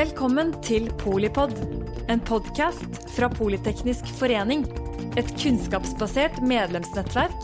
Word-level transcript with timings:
Velkommen 0.00 0.54
til 0.64 0.86
Polipod, 0.96 1.50
en 2.08 2.22
podkast 2.24 2.94
fra 3.12 3.26
Politeknisk 3.28 4.06
forening. 4.16 4.62
Et 5.20 5.28
kunnskapsbasert 5.42 6.38
medlemsnettverk 6.40 7.34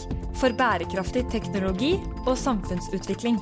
for 0.40 0.56
bærekraftig 0.56 1.26
teknologi 1.28 1.90
og 2.24 2.38
samfunnsutvikling. 2.40 3.36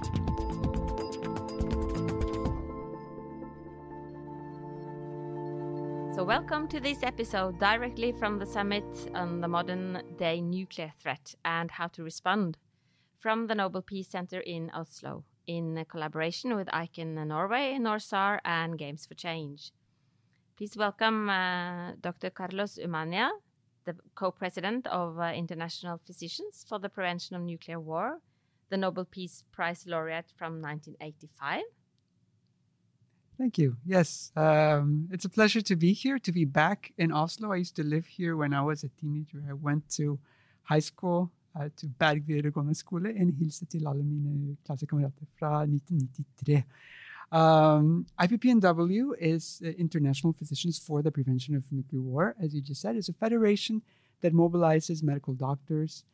So, 6.17 6.25
welcome 6.25 6.67
to 6.69 6.81
this 6.81 7.05
episode 7.05 7.61
directly 7.61 8.11
from 8.19 8.41
the 8.41 8.47
summit 8.47 8.91
on 9.15 9.41
the 9.41 9.49
modern 9.49 10.03
day 10.19 10.41
nuclear 10.41 10.91
threat 10.99 11.37
and 11.45 11.71
how 11.71 11.87
to 11.87 12.03
respond 12.03 12.57
from 13.23 13.47
the 13.47 13.55
Nobel 13.55 13.83
Peace 13.83 14.11
Center 14.11 14.41
in 14.41 14.71
Oslo 14.75 15.23
in 15.47 15.85
collaboration 15.89 16.55
with 16.57 16.69
ICAN 16.69 17.27
Norway, 17.27 17.79
NORSAR, 17.81 18.41
and 18.45 18.79
Games 18.79 19.07
for 19.07 19.15
Change. 19.15 19.73
Please 20.57 20.77
welcome 20.77 21.29
uh, 21.29 21.93
Dr. 22.01 22.31
Carlos 22.31 22.79
Umaña, 22.79 23.31
the 23.85 23.97
co 24.15 24.31
president 24.31 24.87
of 24.87 25.19
uh, 25.19 25.33
International 25.35 26.01
Physicians 26.07 26.65
for 26.69 26.79
the 26.79 26.89
Prevention 26.89 27.37
of 27.37 27.43
Nuclear 27.43 27.81
War, 27.81 28.21
the 28.71 28.77
Nobel 28.77 29.05
Peace 29.05 29.45
Prize 29.53 29.85
laureate 29.87 30.33
from 30.37 30.63
1985. 30.63 31.63
Thank 33.37 33.59
you. 33.59 33.77
Yes, 33.85 34.31
um, 34.37 35.09
it's 35.11 35.25
a 35.25 35.29
pleasure 35.29 35.61
to 35.61 35.75
be 35.75 35.93
here, 35.93 36.21
to 36.21 36.31
be 36.31 36.45
back 36.45 36.93
in 36.97 37.11
Oslo. 37.11 37.53
I 37.53 37.57
used 37.57 37.75
to 37.77 37.83
live 37.83 38.07
here 38.07 38.37
when 38.37 38.55
I 38.55 38.63
was 38.63 38.85
a 38.85 38.89
teenager. 38.89 39.43
I 39.49 39.55
went 39.55 39.89
to 39.97 40.21
high 40.63 40.79
school 40.79 41.33
uh, 41.57 41.69
to 41.77 41.87
Berg 41.99 42.27
videregående 42.27 42.75
skole. 42.75 43.15
En 43.17 43.31
hilse 43.31 43.67
til 43.67 43.87
alle 43.87 44.03
mine 44.03 44.57
klassekamerater 44.65 45.27
fra 45.39 45.63
1993. 45.63 46.63
Um, 47.33 48.07
IPPNW 48.25 49.15
is 49.21 49.63
uh, 49.65 49.73
International 49.79 50.33
Physicians 50.33 50.81
for 50.87 51.03
the 51.03 51.11
Prevention 51.11 51.57
of 51.57 51.65
Nuclear 51.71 52.03
War, 52.03 52.35
as 52.39 52.55
you 52.55 52.61
just 52.61 52.81
said. 52.81 52.97
It's 52.97 53.09
a 53.09 53.13
federation 53.13 53.83
that 54.23 54.33
mobilizes 54.33 55.03
medical 55.03 55.35
doctors, 55.35 56.05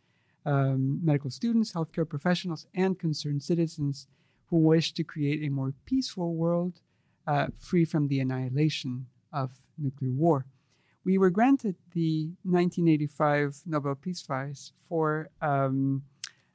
um, 0.47 1.01
medical 1.05 1.31
students, 1.31 1.73
healthcare 1.73 2.09
professionals, 2.09 2.67
and 2.75 2.99
concerned 2.99 3.43
citizens 3.43 4.07
who 4.47 4.57
wish 4.57 4.93
to 4.93 5.05
create 5.05 5.47
a 5.47 5.51
more 5.51 5.75
peaceful 5.85 6.35
world 6.35 6.81
uh, 7.27 7.49
free 7.59 7.85
from 7.85 8.09
the 8.09 8.21
annihilation 8.21 9.07
of 9.33 9.51
nuclear 9.79 10.13
war. 10.13 10.47
We 11.05 11.17
were 11.17 11.31
granted 11.31 11.77
the 11.95 12.27
1985 12.43 13.63
Nobel 13.67 13.95
Peace 13.95 14.23
Prize 14.23 14.73
for, 14.89 15.31
um, 15.41 16.03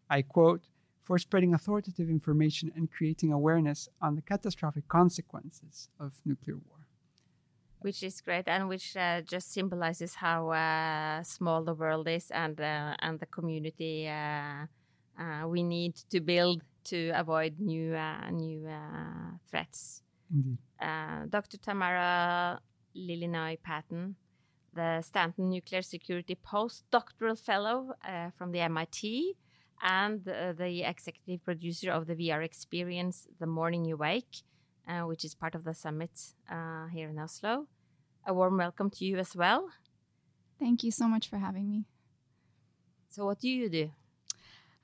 I 0.10 0.22
quote, 0.22 0.62
for 1.02 1.18
spreading 1.18 1.54
authoritative 1.54 2.10
information 2.10 2.72
and 2.76 2.92
creating 2.92 3.32
awareness 3.32 3.90
on 4.02 4.16
the 4.16 4.22
catastrophic 4.22 4.88
consequences 4.88 5.90
of 6.00 6.14
nuclear 6.26 6.58
war. 6.58 6.88
Which 7.80 8.02
is 8.02 8.22
great, 8.22 8.48
and 8.48 8.68
which 8.68 8.98
uh, 8.98 9.22
just 9.22 9.54
symbolizes 9.54 10.16
how 10.16 10.50
uh, 10.50 11.22
small 11.22 11.64
the 11.64 11.76
world 11.76 12.08
is, 12.08 12.32
and 12.32 12.60
uh, 12.60 12.96
and 13.00 13.20
the 13.20 13.28
community 13.28 14.08
uh, 14.08 14.66
uh, 15.20 15.48
we 15.48 15.62
need 15.62 15.96
to 16.10 16.20
build 16.20 16.64
to 16.86 17.10
avoid 17.10 17.60
new 17.60 17.94
uh, 17.94 18.30
new 18.32 18.68
threats. 19.48 20.02
Indeed. 20.34 20.58
Dr. 21.30 21.58
Tamara 21.58 22.60
Lilinoy 22.96 23.62
Patton, 23.62 24.16
the 24.76 25.02
Stanton 25.02 25.50
Nuclear 25.50 25.82
Security 25.82 26.36
Postdoctoral 26.36 27.40
Fellow 27.40 27.94
from 28.38 28.52
the 28.52 28.60
MIT, 28.60 29.36
and 29.82 30.28
uh, 30.28 30.54
the 30.54 30.84
executive 30.84 31.44
producer 31.44 31.92
of 31.92 32.08
the 32.08 32.16
VR 32.16 32.44
experience, 32.44 33.28
The 33.40 33.46
Morning 33.46 33.86
You 33.86 33.98
Wake, 33.98 34.42
uh, 34.88 35.02
which 35.02 35.26
is 35.26 35.36
part 35.36 35.56
of 35.56 35.64
the 35.64 35.74
summit 35.74 36.12
uh, 36.50 36.88
here 36.88 37.10
in 37.10 37.20
Oslo. 37.20 37.68
A 38.26 38.34
warm 38.34 38.58
welcome 38.58 38.90
to 38.92 39.06
you 39.06 39.18
as 39.18 39.36
well. 39.36 39.70
Thank 40.60 40.84
you 40.84 40.92
so 40.92 41.08
much 41.08 41.30
for 41.30 41.38
having 41.38 41.70
me. 41.70 41.86
So, 43.10 43.26
what 43.26 43.40
do 43.40 43.50
you 43.50 43.70
do? 43.70 43.92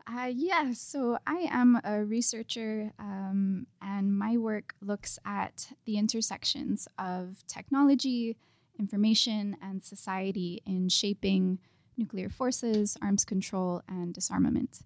Uh, 0.08 0.32
yeah, 0.34 0.72
so 0.74 1.18
I 1.28 1.48
am 1.50 1.80
a 1.84 2.04
researcher, 2.04 2.92
um, 3.00 3.68
and 3.82 4.18
my 4.18 4.36
work 4.38 4.74
looks 4.82 5.20
at 5.26 5.74
the 5.86 5.98
intersections 5.98 6.88
of 6.98 7.46
technology, 7.48 8.36
information, 8.82 9.56
and 9.62 9.84
society 9.84 10.62
in 10.66 10.90
shaping 10.90 11.60
nuclear 11.96 12.30
forces, 12.30 12.98
arms 13.02 13.24
control, 13.24 13.84
and 13.88 14.14
disarmament. 14.14 14.82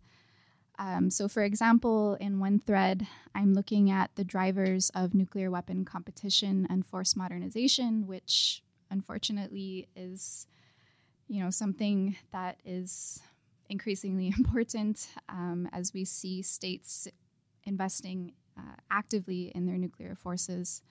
Um, 0.78 1.10
so, 1.10 1.30
for 1.30 1.44
example, 1.44 2.16
in 2.20 2.40
one 2.40 2.60
thread, 2.60 3.08
I'm 3.34 3.54
looking 3.54 3.90
at 3.90 4.12
the 4.16 4.26
drivers 4.26 4.92
of 4.94 5.16
nuclear 5.16 5.50
weapon 5.50 5.86
competition 5.86 6.68
and 6.70 6.86
force 6.86 7.16
modernization, 7.16 8.06
which 8.06 8.62
unfortunately 8.92 9.88
is, 9.96 10.48
you 11.30 11.42
know, 11.42 11.50
something 11.50 12.18
that 12.34 12.60
is 12.66 13.22
increasingly 13.70 14.28
important 14.38 15.08
um, 15.30 15.70
as 15.72 15.94
we 15.94 16.04
see 16.04 16.42
states 16.42 17.08
investing 17.64 18.34
uh, 18.58 18.76
actively 18.92 19.52
in 19.56 19.66
their 19.66 19.78
nuclear 19.78 20.16
forces 20.16 20.82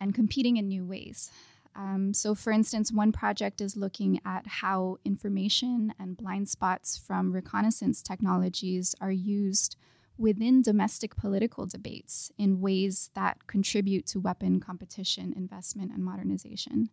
and 0.00 0.14
competing 0.14 0.56
in 0.56 0.68
new 0.68 0.84
ways. 0.84 1.30
Um, 1.76 2.12
so, 2.12 2.34
for 2.34 2.52
instance, 2.52 2.92
one 2.92 3.12
project 3.12 3.60
is 3.60 3.76
looking 3.76 4.20
at 4.24 4.46
how 4.46 4.98
information 5.04 5.94
and 5.98 6.16
blind 6.16 6.48
spots 6.48 6.98
from 6.98 7.32
reconnaissance 7.32 8.02
technologies 8.02 8.94
are 9.00 9.12
used 9.12 9.76
within 10.18 10.60
domestic 10.60 11.16
political 11.16 11.66
debates 11.66 12.30
in 12.36 12.60
ways 12.60 13.10
that 13.14 13.46
contribute 13.46 14.06
to 14.06 14.20
weapon 14.20 14.60
competition, 14.60 15.32
investment, 15.34 15.92
and 15.92 16.04
modernization. 16.04 16.90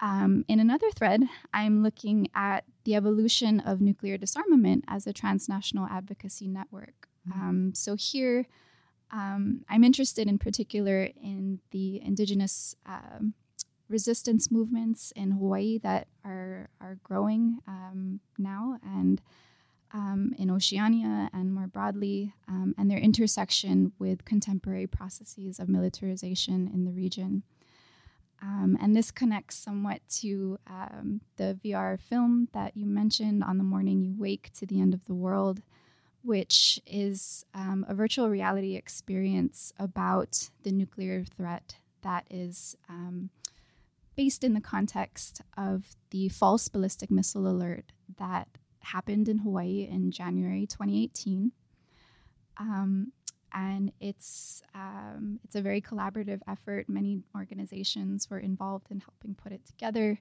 Um, 0.00 0.44
in 0.46 0.60
another 0.60 0.90
thread, 0.90 1.24
I'm 1.52 1.82
looking 1.82 2.28
at 2.34 2.64
the 2.84 2.94
evolution 2.94 3.60
of 3.60 3.80
nuclear 3.80 4.18
disarmament 4.18 4.84
as 4.86 5.06
a 5.06 5.12
transnational 5.12 5.86
advocacy 5.86 6.46
network. 6.46 7.08
Mm-hmm. 7.28 7.40
Um, 7.40 7.74
so, 7.74 7.96
here, 7.96 8.46
um, 9.10 9.64
I'm 9.68 9.84
interested 9.84 10.28
in 10.28 10.38
particular 10.38 11.04
in 11.04 11.60
the 11.70 12.00
indigenous 12.02 12.74
um, 12.84 13.34
resistance 13.88 14.50
movements 14.50 15.12
in 15.16 15.32
Hawaii 15.32 15.78
that 15.78 16.08
are 16.24 16.68
are 16.80 16.98
growing 17.02 17.58
um, 17.66 18.20
now 18.38 18.78
and 18.82 19.20
um, 19.92 20.34
in 20.38 20.50
Oceania 20.50 21.30
and 21.32 21.54
more 21.54 21.66
broadly, 21.66 22.34
um, 22.46 22.74
and 22.76 22.90
their 22.90 22.98
intersection 22.98 23.92
with 23.98 24.24
contemporary 24.24 24.86
processes 24.86 25.58
of 25.58 25.68
militarization 25.68 26.70
in 26.72 26.84
the 26.84 26.92
region. 26.92 27.42
Um, 28.40 28.78
and 28.80 28.94
this 28.94 29.10
connects 29.10 29.56
somewhat 29.56 30.00
to 30.20 30.58
um, 30.68 31.20
the 31.36 31.58
VR 31.64 31.98
film 31.98 32.48
that 32.52 32.76
you 32.76 32.86
mentioned 32.86 33.42
on 33.42 33.58
the 33.58 33.64
morning 33.64 34.00
you 34.00 34.14
wake 34.16 34.52
to 34.58 34.66
the 34.66 34.80
end 34.80 34.94
of 34.94 35.04
the 35.06 35.14
world, 35.14 35.60
which 36.22 36.78
is 36.86 37.44
um, 37.54 37.84
a 37.88 37.94
virtual 37.94 38.28
reality 38.28 38.76
experience 38.76 39.72
about 39.78 40.50
the 40.62 40.70
nuclear 40.70 41.24
threat 41.24 41.76
that 42.02 42.26
is 42.30 42.76
um, 42.88 43.30
based 44.18 44.42
in 44.42 44.52
the 44.52 44.60
context 44.60 45.42
of 45.56 45.94
the 46.10 46.28
false 46.28 46.66
ballistic 46.66 47.08
missile 47.08 47.46
alert 47.46 47.92
that 48.18 48.48
happened 48.80 49.28
in 49.28 49.38
Hawaii 49.38 49.88
in 49.88 50.10
January 50.10 50.66
2018. 50.66 51.52
Um, 52.56 53.12
and 53.54 53.92
it's 54.00 54.60
um, 54.74 55.38
it's 55.44 55.54
a 55.54 55.62
very 55.62 55.80
collaborative 55.80 56.40
effort. 56.48 56.88
Many 56.88 57.22
organizations 57.32 58.28
were 58.28 58.40
involved 58.40 58.88
in 58.90 58.98
helping 58.98 59.36
put 59.36 59.52
it 59.52 59.64
together. 59.64 60.18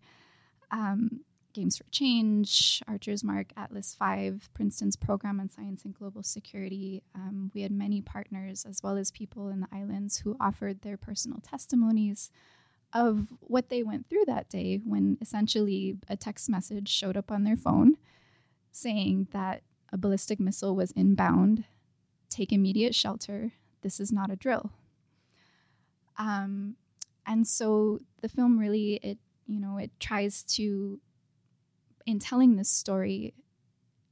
Um, 0.69 1.21
Games 1.53 1.77
for 1.77 1.85
Change, 1.89 2.83
Archer's 2.87 3.23
Mark, 3.23 3.47
Atlas 3.57 3.95
Five, 3.97 4.47
Princeton's 4.53 4.95
Program 4.95 5.39
on 5.39 5.49
Science 5.49 5.85
and 5.85 5.95
Global 5.95 6.21
Security. 6.21 7.01
Um, 7.15 7.49
we 7.55 7.63
had 7.63 7.71
many 7.71 8.01
partners, 8.01 8.63
as 8.63 8.83
well 8.83 8.95
as 8.95 9.09
people 9.09 9.49
in 9.49 9.61
the 9.61 9.67
islands 9.73 10.19
who 10.19 10.37
offered 10.39 10.83
their 10.83 10.97
personal 10.97 11.39
testimonies 11.39 12.29
of 12.97 13.27
what 13.41 13.69
they 13.69 13.83
went 13.83 14.09
through 14.09 14.25
that 14.25 14.49
day 14.49 14.81
when 14.83 15.19
essentially 15.21 15.95
a 16.09 16.17
text 16.17 16.49
message 16.49 16.89
showed 16.89 17.15
up 17.15 17.31
on 17.31 17.43
their 17.43 17.55
phone 17.55 17.95
saying 18.71 19.27
that 19.31 19.61
a 19.93 19.97
ballistic 19.97 20.39
missile 20.39 20.75
was 20.75 20.91
inbound, 20.93 21.63
take 22.27 22.51
immediate 22.51 22.95
shelter, 22.95 23.51
this 23.81 23.99
is 23.99 24.11
not 24.11 24.31
a 24.31 24.35
drill. 24.35 24.71
Um, 26.17 26.75
and 27.27 27.47
so 27.47 27.99
the 28.21 28.29
film 28.29 28.57
really, 28.57 28.95
it, 29.03 29.19
you 29.45 29.59
know, 29.59 29.77
it 29.77 29.91
tries 29.99 30.41
to, 30.55 30.99
in 32.07 32.17
telling 32.17 32.55
this 32.55 32.69
story, 32.69 33.35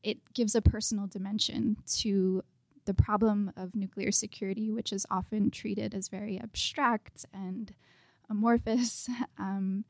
it 0.03 0.19
gives 0.35 0.53
a 0.53 0.61
personal 0.61 1.07
dimension 1.07 1.77
to 1.87 2.43
the 2.85 2.93
problem 2.93 3.51
of 3.57 3.75
nuclear 3.75 4.11
security, 4.11 4.69
which 4.69 4.93
is 4.93 5.07
often 5.09 5.49
treated 5.49 5.95
as 5.95 6.07
very 6.07 6.39
abstract 6.39 7.25
and 7.33 7.73
amorphous, 8.29 9.09
um, 9.37 9.85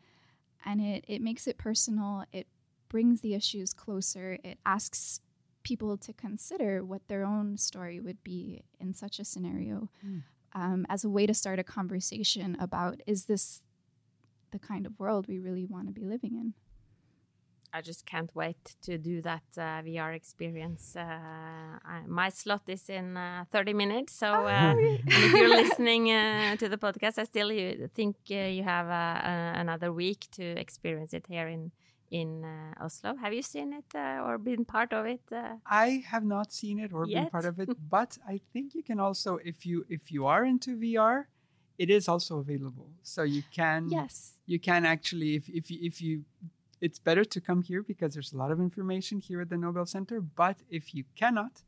and 0.65 0.81
it 0.81 1.05
it 1.07 1.21
makes 1.21 1.47
it 1.47 1.57
personal. 1.57 2.25
It 2.31 2.47
brings 2.89 3.21
the 3.21 3.33
issues 3.33 3.73
closer. 3.73 4.37
It 4.43 4.59
asks 4.65 5.19
people 5.63 5.97
to 5.97 6.13
consider 6.13 6.83
what 6.83 7.07
their 7.07 7.23
own 7.25 7.57
story 7.57 7.99
would 7.99 8.23
be 8.23 8.61
in 8.79 8.93
such 8.93 9.19
a 9.19 9.25
scenario. 9.25 9.89
Mm. 10.05 10.21
um, 10.53 10.85
as 10.89 11.03
a 11.03 11.09
way 11.09 11.25
to 11.25 11.33
start 11.33 11.59
a 11.59 11.63
conversation 11.63 12.55
about 12.59 13.01
is 13.05 13.25
this 13.25 13.61
the 14.51 14.59
kind 14.59 14.85
of 14.85 14.97
world 14.99 15.27
we 15.27 15.39
really 15.39 15.65
want 15.65 15.87
to 15.87 15.91
be 15.93 16.05
living 16.05 16.35
in? 16.35 16.53
I 17.75 17.81
just 17.81 18.05
can't 18.05 18.33
wait 18.33 18.77
to 18.83 18.97
do 18.97 19.21
that 19.23 19.43
uh, 19.57 19.81
VR 19.83 20.13
experience. 20.13 20.95
Uh, 20.95 21.01
I, 21.03 22.03
my 22.07 22.29
slot 22.29 22.61
is 22.67 22.89
in 22.89 23.17
uh, 23.17 23.43
30 23.51 23.73
minutes. 23.73 24.13
So 24.13 24.27
uh, 24.27 24.73
if 24.77 25.33
you're 25.33 25.49
listening 25.63 26.09
uh, 26.09 26.55
to 26.55 26.69
the 26.69 26.77
podcast, 26.77 27.17
I 27.17 27.25
still 27.25 27.49
think 27.93 28.15
uh, 28.31 28.35
you 28.35 28.63
have 28.63 28.87
another 29.59 29.91
week 29.91 30.27
to 30.37 30.43
experience 30.43 31.13
it 31.13 31.25
here 31.27 31.47
in 31.47 31.71
in 32.11 32.45
Oslo. 32.79 33.15
Have 33.15 33.33
you 33.33 33.41
seen 33.41 33.73
it 33.73 33.93
or 33.93 34.37
been 34.37 34.63
part 34.63 34.93
of 34.93 35.05
it? 35.05 35.23
I 35.65 36.03
have 36.07 36.23
not 36.23 36.53
seen 36.53 36.79
it 36.79 36.93
or 36.93 37.05
yet? 37.05 37.23
been 37.23 37.29
part 37.29 37.45
of 37.45 37.59
it, 37.59 37.69
but 37.89 38.17
I 38.25 38.39
think 38.53 38.73
you 38.73 38.83
can 38.83 38.99
also, 39.01 39.37
if 39.43 39.65
you 39.65 39.85
if 39.89 40.13
you 40.13 40.27
are 40.27 40.45
into 40.45 40.77
VR, 40.77 41.25
it 41.77 41.89
is 41.89 42.07
also 42.07 42.39
available. 42.39 42.89
So 43.03 43.23
you 43.23 43.43
can 43.51 43.89
yes 43.89 44.35
you 44.45 44.59
can 44.59 44.85
actually 44.85 45.35
if 45.35 45.49
if 45.49 45.71
you, 45.71 45.79
if 45.81 46.01
you 46.01 46.23
it's 46.81 46.99
better 46.99 47.23
to 47.23 47.41
come 47.41 47.61
here 47.61 47.81
because 47.81 48.13
there's 48.13 48.33
a 48.33 48.37
lot 48.37 48.51
of 48.51 48.59
information 48.59 49.19
here 49.19 49.41
at 49.41 49.49
the 49.49 49.57
Nobel 49.57 49.85
Center. 49.85 50.21
But 50.21 50.57
if 50.69 50.93
you 50.93 51.05
cannot, 51.15 51.63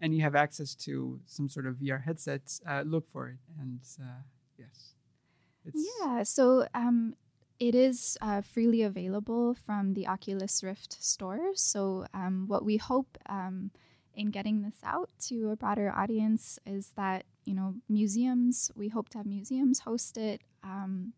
and 0.00 0.14
you 0.14 0.22
have 0.22 0.34
access 0.34 0.74
to 0.74 1.20
some 1.26 1.48
sort 1.48 1.66
of 1.66 1.76
VR 1.76 2.04
headsets, 2.04 2.60
uh, 2.68 2.82
look 2.84 3.08
for 3.08 3.28
it. 3.28 3.38
And 3.60 3.80
uh, 4.00 4.22
yes, 4.58 4.94
yeah. 5.74 6.22
So 6.24 6.66
um, 6.74 7.14
it 7.58 7.74
is 7.74 8.18
uh, 8.20 8.42
freely 8.42 8.82
available 8.82 9.54
from 9.54 9.94
the 9.94 10.06
Oculus 10.06 10.62
Rift 10.62 11.02
store. 11.02 11.52
So 11.54 12.06
um, 12.12 12.44
what 12.48 12.64
we 12.64 12.76
hope 12.76 13.16
um, 13.28 13.70
in 14.14 14.30
getting 14.30 14.62
this 14.62 14.76
out 14.84 15.10
to 15.28 15.50
a 15.50 15.56
broader 15.56 15.92
audience 15.94 16.58
is 16.66 16.92
that 16.96 17.24
you 17.44 17.54
know 17.54 17.74
museums. 17.88 18.70
We 18.76 18.88
hope 18.88 19.08
to 19.10 19.18
have 19.18 19.26
museums 19.26 19.80
host 19.80 20.18
it. 20.18 20.42
Um, 20.62 21.14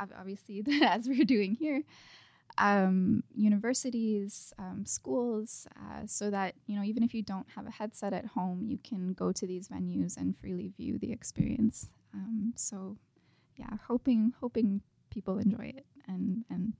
obviously, 0.00 0.64
as 0.82 1.06
we're 1.08 1.24
doing 1.24 1.54
here 1.54 1.84
um, 2.58 3.22
universities, 3.34 4.52
um, 4.58 4.84
schools, 4.86 5.66
uh, 5.76 6.06
so 6.06 6.30
that 6.30 6.54
you 6.66 6.76
know 6.76 6.84
even 6.84 7.02
if 7.02 7.14
you 7.14 7.22
don't 7.22 7.46
have 7.54 7.66
a 7.66 7.70
headset 7.70 8.12
at 8.12 8.26
home, 8.26 8.64
you 8.66 8.78
can 8.82 9.12
go 9.14 9.32
to 9.32 9.46
these 9.46 9.68
venues 9.68 10.16
and 10.16 10.36
freely 10.40 10.72
view 10.76 10.98
the 10.98 11.12
experience. 11.12 11.90
Um, 12.12 12.52
so, 12.56 12.96
yeah, 13.56 13.76
hoping 13.88 14.34
hoping 14.40 14.82
people 15.10 15.38
enjoy 15.38 15.72
it 15.76 15.86
and 16.06 16.44
and 16.50 16.74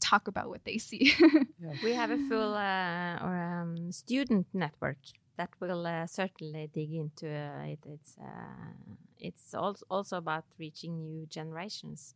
talk 0.00 0.28
about 0.28 0.48
what 0.48 0.64
they 0.64 0.78
see. 0.78 1.12
yeah. 1.60 1.74
We 1.82 1.92
have 1.92 2.10
a 2.10 2.18
full 2.28 2.54
uh, 2.54 3.18
or 3.22 3.36
um, 3.36 3.92
student 3.92 4.46
network 4.52 4.98
that 5.36 5.50
will 5.60 5.86
uh, 5.86 6.06
certainly 6.06 6.68
dig 6.72 6.92
into 6.92 7.28
uh, 7.28 7.64
it. 7.64 7.80
It's 7.86 8.16
uh, 8.20 8.72
it's 9.18 9.54
also 9.54 10.16
about 10.16 10.44
reaching 10.58 11.02
new 11.02 11.26
generations. 11.26 12.14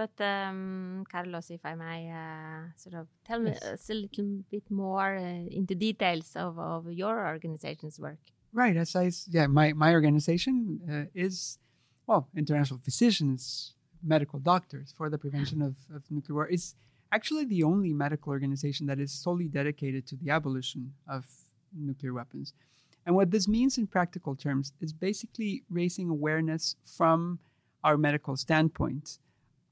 But 0.00 0.18
um, 0.24 1.04
Carlos, 1.12 1.50
if 1.50 1.60
I 1.62 1.74
may 1.74 2.10
uh, 2.10 2.72
sort 2.74 2.94
of 2.94 3.06
tell 3.22 3.44
yes. 3.44 3.62
us 3.62 3.90
a 3.90 3.92
little 3.92 4.38
bit 4.50 4.62
more 4.70 5.14
uh, 5.14 5.58
into 5.58 5.74
details 5.74 6.32
of, 6.36 6.58
of 6.58 6.90
your 6.90 7.26
organization's 7.26 8.00
work. 8.00 8.16
Right. 8.54 8.78
As 8.78 8.96
I, 8.96 9.10
yeah, 9.28 9.46
my, 9.46 9.74
my 9.74 9.92
organization 9.92 10.80
uh, 10.90 11.10
is, 11.14 11.58
well, 12.06 12.28
International 12.34 12.80
Physicians, 12.82 13.74
Medical 14.02 14.38
Doctors 14.38 14.94
for 14.96 15.10
the 15.10 15.18
Prevention 15.18 15.60
of, 15.60 15.76
of 15.94 16.10
Nuclear 16.10 16.34
War. 16.34 16.48
It's 16.48 16.76
actually 17.12 17.44
the 17.44 17.62
only 17.62 17.92
medical 17.92 18.30
organization 18.30 18.86
that 18.86 18.98
is 18.98 19.12
solely 19.12 19.48
dedicated 19.48 20.06
to 20.06 20.16
the 20.16 20.30
abolition 20.30 20.94
of 21.06 21.26
nuclear 21.76 22.14
weapons. 22.14 22.54
And 23.04 23.14
what 23.14 23.30
this 23.32 23.46
means 23.46 23.76
in 23.76 23.86
practical 23.86 24.34
terms 24.34 24.72
is 24.80 24.94
basically 24.94 25.62
raising 25.68 26.08
awareness 26.08 26.76
from 26.86 27.38
our 27.84 27.98
medical 27.98 28.38
standpoint 28.38 29.18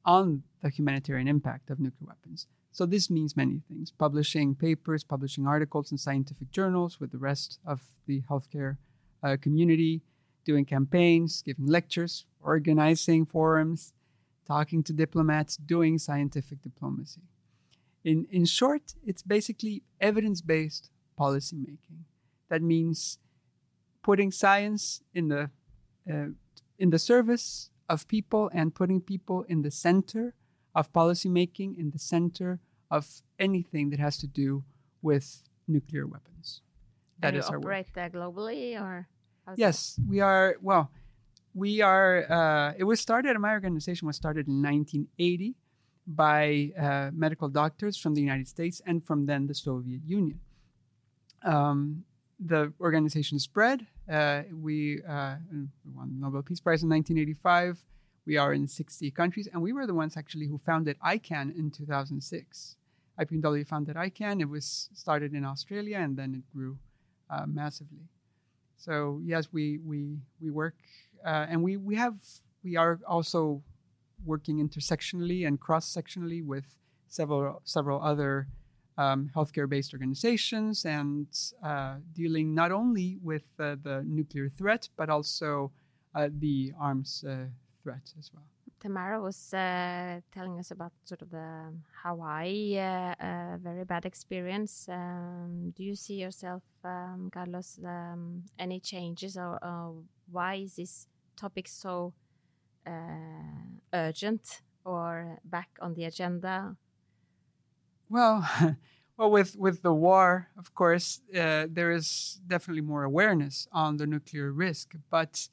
on 0.04 0.42
the 0.62 0.70
humanitarian 0.70 1.28
impact 1.28 1.70
of 1.70 1.78
nuclear 1.78 2.08
weapons. 2.08 2.46
So 2.72 2.86
this 2.86 3.10
means 3.10 3.36
many 3.36 3.62
things 3.68 3.90
publishing 3.90 4.54
papers, 4.54 5.02
publishing 5.04 5.46
articles 5.46 5.90
in 5.90 5.98
scientific 5.98 6.50
journals 6.50 7.00
with 7.00 7.10
the 7.10 7.18
rest 7.18 7.58
of 7.66 7.82
the 8.06 8.22
healthcare 8.30 8.76
uh, 9.22 9.36
community, 9.40 10.02
doing 10.44 10.64
campaigns, 10.64 11.42
giving 11.42 11.66
lectures, 11.66 12.24
organizing 12.40 13.26
forums, 13.26 13.92
talking 14.46 14.82
to 14.82 14.92
diplomats, 14.92 15.56
doing 15.56 15.98
scientific 15.98 16.62
diplomacy. 16.62 17.22
In, 18.04 18.26
in 18.30 18.44
short, 18.44 18.94
it's 19.04 19.22
basically 19.22 19.82
evidence 20.00 20.40
based 20.40 20.90
policymaking. 21.18 22.04
That 22.48 22.62
means 22.62 23.18
putting 24.02 24.30
science 24.30 25.02
in 25.12 25.28
the, 25.28 25.50
uh, 26.10 26.28
in 26.78 26.90
the 26.90 26.98
service 26.98 27.70
of 27.88 28.06
people 28.08 28.50
and 28.52 28.74
putting 28.74 29.00
people 29.00 29.44
in 29.48 29.62
the 29.62 29.70
center 29.70 30.34
of 30.74 30.92
policymaking, 30.92 31.78
in 31.78 31.90
the 31.90 31.98
center 31.98 32.60
of 32.90 33.22
anything 33.38 33.90
that 33.90 33.98
has 33.98 34.16
to 34.18 34.26
do 34.26 34.64
with 35.02 35.42
nuclear 35.66 36.06
weapons. 36.06 36.62
That 37.20 37.34
is 37.34 37.46
our 37.48 37.58
operate 37.58 37.88
work. 37.96 38.12
globally, 38.12 38.80
or 38.80 39.08
yes, 39.56 39.94
that? 39.94 40.06
we 40.08 40.20
are. 40.20 40.56
Well, 40.62 40.90
we 41.54 41.80
are. 41.80 42.30
Uh, 42.30 42.74
it 42.78 42.84
was 42.84 43.00
started. 43.00 43.36
My 43.38 43.52
organization 43.52 44.06
was 44.06 44.16
started 44.16 44.46
in 44.46 44.62
1980 44.62 45.56
by 46.06 46.72
uh, 46.78 47.10
medical 47.12 47.48
doctors 47.48 47.96
from 47.96 48.14
the 48.14 48.20
United 48.20 48.48
States 48.48 48.80
and 48.86 49.04
from 49.04 49.26
then 49.26 49.46
the 49.46 49.54
Soviet 49.54 50.00
Union. 50.06 50.40
Um, 51.42 52.04
the 52.38 52.72
organization 52.80 53.38
spread. 53.38 53.86
Uh, 54.08 54.42
we, 54.62 55.02
uh, 55.02 55.36
won 55.94 56.14
the 56.14 56.24
Nobel 56.24 56.42
Peace 56.42 56.60
Prize 56.60 56.82
in 56.82 56.88
1985. 56.88 57.84
We 58.26 58.36
are 58.36 58.52
in 58.52 58.66
60 58.66 59.10
countries, 59.10 59.48
and 59.52 59.62
we 59.62 59.72
were 59.72 59.86
the 59.86 59.94
ones 59.94 60.16
actually 60.16 60.46
who 60.46 60.58
founded 60.58 60.96
ICAN 61.04 61.56
in 61.56 61.70
2006. 61.70 62.76
IPPNW 63.18 63.66
founded 63.66 63.96
ICAN. 63.96 64.40
It 64.40 64.48
was 64.48 64.88
started 64.94 65.34
in 65.34 65.44
Australia, 65.44 65.98
and 65.98 66.16
then 66.16 66.34
it 66.34 66.56
grew 66.56 66.78
uh, 67.30 67.46
massively. 67.46 68.08
So 68.76 69.20
yes, 69.24 69.48
we 69.52 69.78
we 69.78 70.18
we 70.40 70.50
work, 70.50 70.76
uh, 71.24 71.46
and 71.50 71.62
we 71.62 71.76
we 71.76 71.96
have 71.96 72.16
we 72.62 72.76
are 72.76 73.00
also 73.06 73.62
working 74.24 74.66
intersectionally 74.66 75.46
and 75.46 75.60
cross-sectionally 75.60 76.44
with 76.44 76.76
several 77.08 77.60
several 77.64 78.00
other 78.02 78.46
um, 78.98 79.30
healthcare-based 79.34 79.94
organizations 79.94 80.84
and 80.84 81.28
uh, 81.62 81.94
dealing 82.12 82.52
not 82.54 82.72
only 82.72 83.18
with 83.22 83.44
uh, 83.60 83.76
the 83.82 84.02
nuclear 84.04 84.48
threat 84.50 84.88
but 84.96 85.08
also 85.08 85.70
uh, 86.14 86.28
the 86.40 86.72
arms 86.78 87.24
uh, 87.26 87.46
threat 87.82 88.12
as 88.18 88.30
well. 88.34 88.44
Tamara 88.80 89.20
was 89.20 89.54
uh, 89.54 90.20
telling 90.32 90.58
us 90.58 90.70
about 90.70 90.92
sort 91.04 91.22
of 91.22 91.30
the 91.30 91.72
Hawaii 92.02 92.78
uh, 92.78 93.56
very 93.60 93.84
bad 93.84 94.04
experience. 94.04 94.88
Um, 94.88 95.72
do 95.76 95.82
you 95.82 95.96
see 95.96 96.14
yourself, 96.14 96.62
um, 96.84 97.28
Carlos, 97.32 97.80
um, 97.84 98.44
any 98.58 98.78
changes 98.78 99.36
or, 99.36 99.58
or, 99.64 99.94
why 100.30 100.56
is 100.56 100.76
this 100.76 101.06
topic 101.36 101.66
so 101.66 102.12
urgent 103.92 104.60
or 104.84 105.38
back 105.44 105.70
on 105.80 105.94
the 105.94 106.04
agenda? 106.04 106.76
Well, 108.08 108.48
well, 109.16 109.30
with 109.30 109.56
with 109.56 109.82
the 109.82 109.92
war, 109.92 110.48
of 110.58 110.74
course, 110.74 111.20
uh, 111.34 111.66
there 111.70 111.90
is 111.92 112.40
definitely 112.46 112.82
more 112.82 113.04
awareness 113.04 113.66
on 113.72 113.96
the 113.96 114.06
nuclear 114.06 114.52
risk. 114.52 114.94
But 115.10 115.48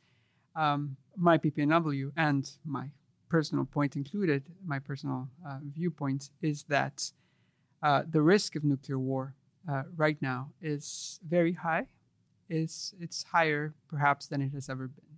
um, 0.55 0.97
IPPNW 1.23 2.11
and 2.17 2.49
my 2.65 2.89
personal 3.29 3.65
point 3.65 3.95
included, 3.95 4.43
my 4.65 4.79
personal 4.79 5.29
uh, 5.47 5.59
viewpoint 5.73 6.29
is 6.41 6.63
that 6.65 7.11
uh, 7.83 8.03
the 8.09 8.21
risk 8.21 8.55
of 8.55 8.63
nuclear 8.63 8.99
war 8.99 9.35
uh, 9.69 9.83
right 9.95 10.21
now 10.21 10.51
is 10.61 11.19
very 11.27 11.53
high. 11.53 11.87
Is 12.49 12.93
it's 12.99 13.23
higher 13.23 13.73
perhaps 13.89 14.27
than 14.27 14.41
it 14.41 14.51
has 14.53 14.69
ever 14.69 14.87
been, 14.87 15.17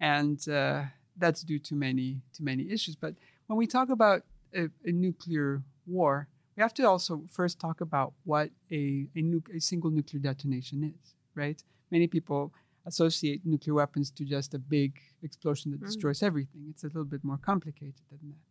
and 0.00 0.48
uh, 0.48 0.84
that's 1.16 1.42
due 1.42 1.58
to 1.60 1.74
many 1.74 2.22
to 2.34 2.42
many 2.42 2.70
issues. 2.70 2.96
But 2.96 3.14
when 3.46 3.56
we 3.58 3.66
talk 3.66 3.90
about 3.90 4.22
a, 4.54 4.68
a 4.84 4.92
nuclear 4.92 5.62
war 5.86 6.28
we 6.58 6.62
have 6.62 6.74
to 6.74 6.82
also 6.82 7.22
first 7.30 7.60
talk 7.60 7.80
about 7.80 8.14
what 8.24 8.50
a, 8.72 9.06
a, 9.14 9.22
nu- 9.22 9.44
a 9.56 9.60
single 9.60 9.92
nuclear 9.92 10.20
detonation 10.20 10.82
is, 10.82 11.14
right? 11.36 11.62
Many 11.92 12.08
people 12.08 12.52
associate 12.84 13.42
nuclear 13.44 13.74
weapons 13.74 14.10
to 14.10 14.24
just 14.24 14.54
a 14.54 14.58
big 14.58 14.98
explosion 15.22 15.70
that 15.70 15.80
mm. 15.80 15.86
destroys 15.86 16.20
everything. 16.20 16.66
It's 16.68 16.82
a 16.82 16.88
little 16.88 17.04
bit 17.04 17.22
more 17.22 17.38
complicated 17.38 18.02
than 18.10 18.30
that. 18.30 18.42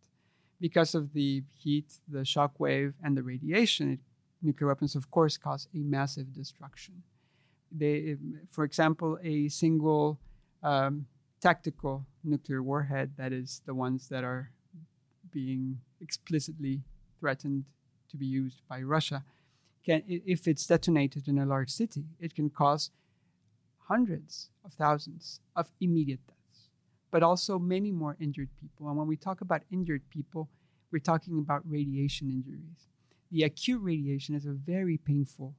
Because 0.58 0.94
of 0.94 1.12
the 1.12 1.42
heat, 1.52 1.92
the 2.08 2.24
shock 2.24 2.58
wave, 2.58 2.94
and 3.04 3.14
the 3.14 3.22
radiation, 3.22 3.92
it, 3.92 4.00
nuclear 4.40 4.68
weapons, 4.68 4.94
of 4.96 5.10
course, 5.10 5.36
cause 5.36 5.68
a 5.74 5.78
massive 5.78 6.32
destruction. 6.32 7.02
They, 7.70 8.16
for 8.50 8.64
example, 8.64 9.18
a 9.22 9.50
single 9.50 10.18
um, 10.62 11.04
tactical 11.42 12.06
nuclear 12.24 12.62
warhead, 12.62 13.12
that 13.18 13.34
is 13.34 13.60
the 13.66 13.74
ones 13.74 14.08
that 14.08 14.24
are 14.24 14.50
being 15.30 15.80
explicitly 16.00 16.80
threatened 17.20 17.66
to 18.10 18.16
be 18.16 18.26
used 18.26 18.62
by 18.68 18.82
Russia, 18.82 19.24
can, 19.84 20.02
if 20.06 20.46
it's 20.46 20.66
detonated 20.66 21.28
in 21.28 21.38
a 21.38 21.46
large 21.46 21.70
city, 21.70 22.04
it 22.20 22.34
can 22.34 22.50
cause 22.50 22.90
hundreds 23.88 24.50
of 24.64 24.72
thousands 24.72 25.40
of 25.56 25.70
immediate 25.80 26.20
deaths, 26.26 26.68
but 27.10 27.22
also 27.22 27.58
many 27.58 27.90
more 27.90 28.16
injured 28.20 28.50
people. 28.60 28.88
And 28.88 28.96
when 28.96 29.06
we 29.06 29.16
talk 29.16 29.40
about 29.40 29.62
injured 29.70 30.02
people, 30.10 30.48
we're 30.92 30.98
talking 30.98 31.38
about 31.38 31.62
radiation 31.64 32.30
injuries. 32.30 32.88
The 33.30 33.44
acute 33.44 33.82
radiation 33.82 34.34
is 34.34 34.46
a 34.46 34.52
very 34.52 34.98
painful, 34.98 35.54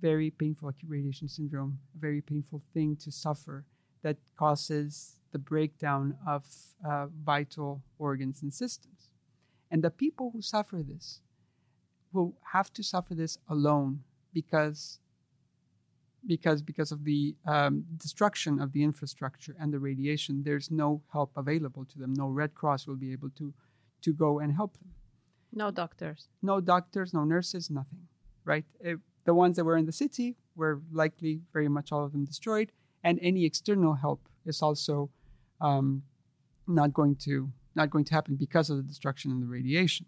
very 0.00 0.30
painful 0.30 0.68
acute 0.68 0.90
radiation 0.90 1.28
syndrome, 1.28 1.78
a 1.96 2.00
very 2.00 2.20
painful 2.20 2.62
thing 2.72 2.96
to 2.96 3.10
suffer 3.10 3.64
that 4.02 4.16
causes 4.36 5.18
the 5.32 5.38
breakdown 5.38 6.16
of 6.26 6.44
uh, 6.88 7.06
vital 7.24 7.82
organs 7.98 8.42
and 8.42 8.52
systems. 8.52 9.08
And 9.70 9.82
the 9.82 9.90
people 9.90 10.30
who 10.32 10.42
suffer 10.42 10.82
this 10.82 11.20
will 12.12 12.34
have 12.52 12.72
to 12.72 12.82
suffer 12.82 13.14
this 13.14 13.38
alone 13.48 14.00
because 14.32 15.00
because 16.26 16.60
because 16.60 16.92
of 16.92 17.04
the 17.04 17.34
um, 17.46 17.84
destruction 17.96 18.60
of 18.60 18.72
the 18.72 18.82
infrastructure 18.82 19.56
and 19.58 19.72
the 19.72 19.78
radiation. 19.78 20.42
There's 20.42 20.70
no 20.70 21.02
help 21.12 21.32
available 21.36 21.86
to 21.86 21.98
them. 21.98 22.12
No 22.12 22.28
red 22.28 22.54
cross 22.54 22.86
will 22.86 22.96
be 22.96 23.12
able 23.12 23.30
to 23.30 23.54
to 24.02 24.12
go 24.12 24.38
and 24.38 24.54
help 24.54 24.78
them. 24.78 24.90
No 25.52 25.70
doctors. 25.70 26.28
No 26.42 26.60
doctors 26.60 27.14
no 27.14 27.24
nurses 27.24 27.70
nothing 27.70 28.06
right? 28.44 28.64
It, 28.80 28.98
the 29.24 29.34
ones 29.34 29.56
that 29.56 29.64
were 29.64 29.76
in 29.76 29.86
the 29.86 29.92
city 29.92 30.36
were 30.56 30.80
likely 30.92 31.42
very 31.52 31.68
much 31.68 31.92
all 31.92 32.04
of 32.04 32.12
them 32.12 32.24
destroyed 32.24 32.72
and 33.04 33.18
any 33.22 33.44
external 33.44 33.94
help 33.94 34.28
is 34.44 34.62
also 34.62 35.10
um, 35.60 36.02
not 36.66 36.92
going 36.92 37.16
to 37.16 37.50
not 37.76 37.90
going 37.90 38.04
to 38.04 38.14
happen 38.14 38.34
because 38.34 38.68
of 38.70 38.76
the 38.76 38.82
destruction 38.82 39.30
and 39.30 39.42
the 39.42 39.46
radiation 39.46 40.06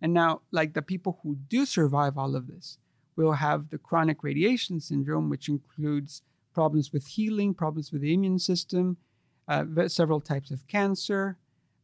and 0.00 0.12
now 0.12 0.42
like 0.50 0.74
the 0.74 0.82
people 0.82 1.20
who 1.22 1.36
do 1.48 1.66
survive 1.66 2.16
all 2.16 2.34
of 2.36 2.46
this 2.46 2.78
will 3.16 3.32
have 3.32 3.68
the 3.68 3.78
chronic 3.78 4.22
radiation 4.22 4.80
syndrome, 4.80 5.28
which 5.28 5.48
includes 5.48 6.22
problems 6.54 6.92
with 6.92 7.06
healing, 7.06 7.54
problems 7.54 7.92
with 7.92 8.02
the 8.02 8.14
immune 8.14 8.38
system, 8.38 8.96
uh, 9.48 9.64
several 9.88 10.20
types 10.20 10.50
of 10.50 10.66
cancer, 10.68 11.36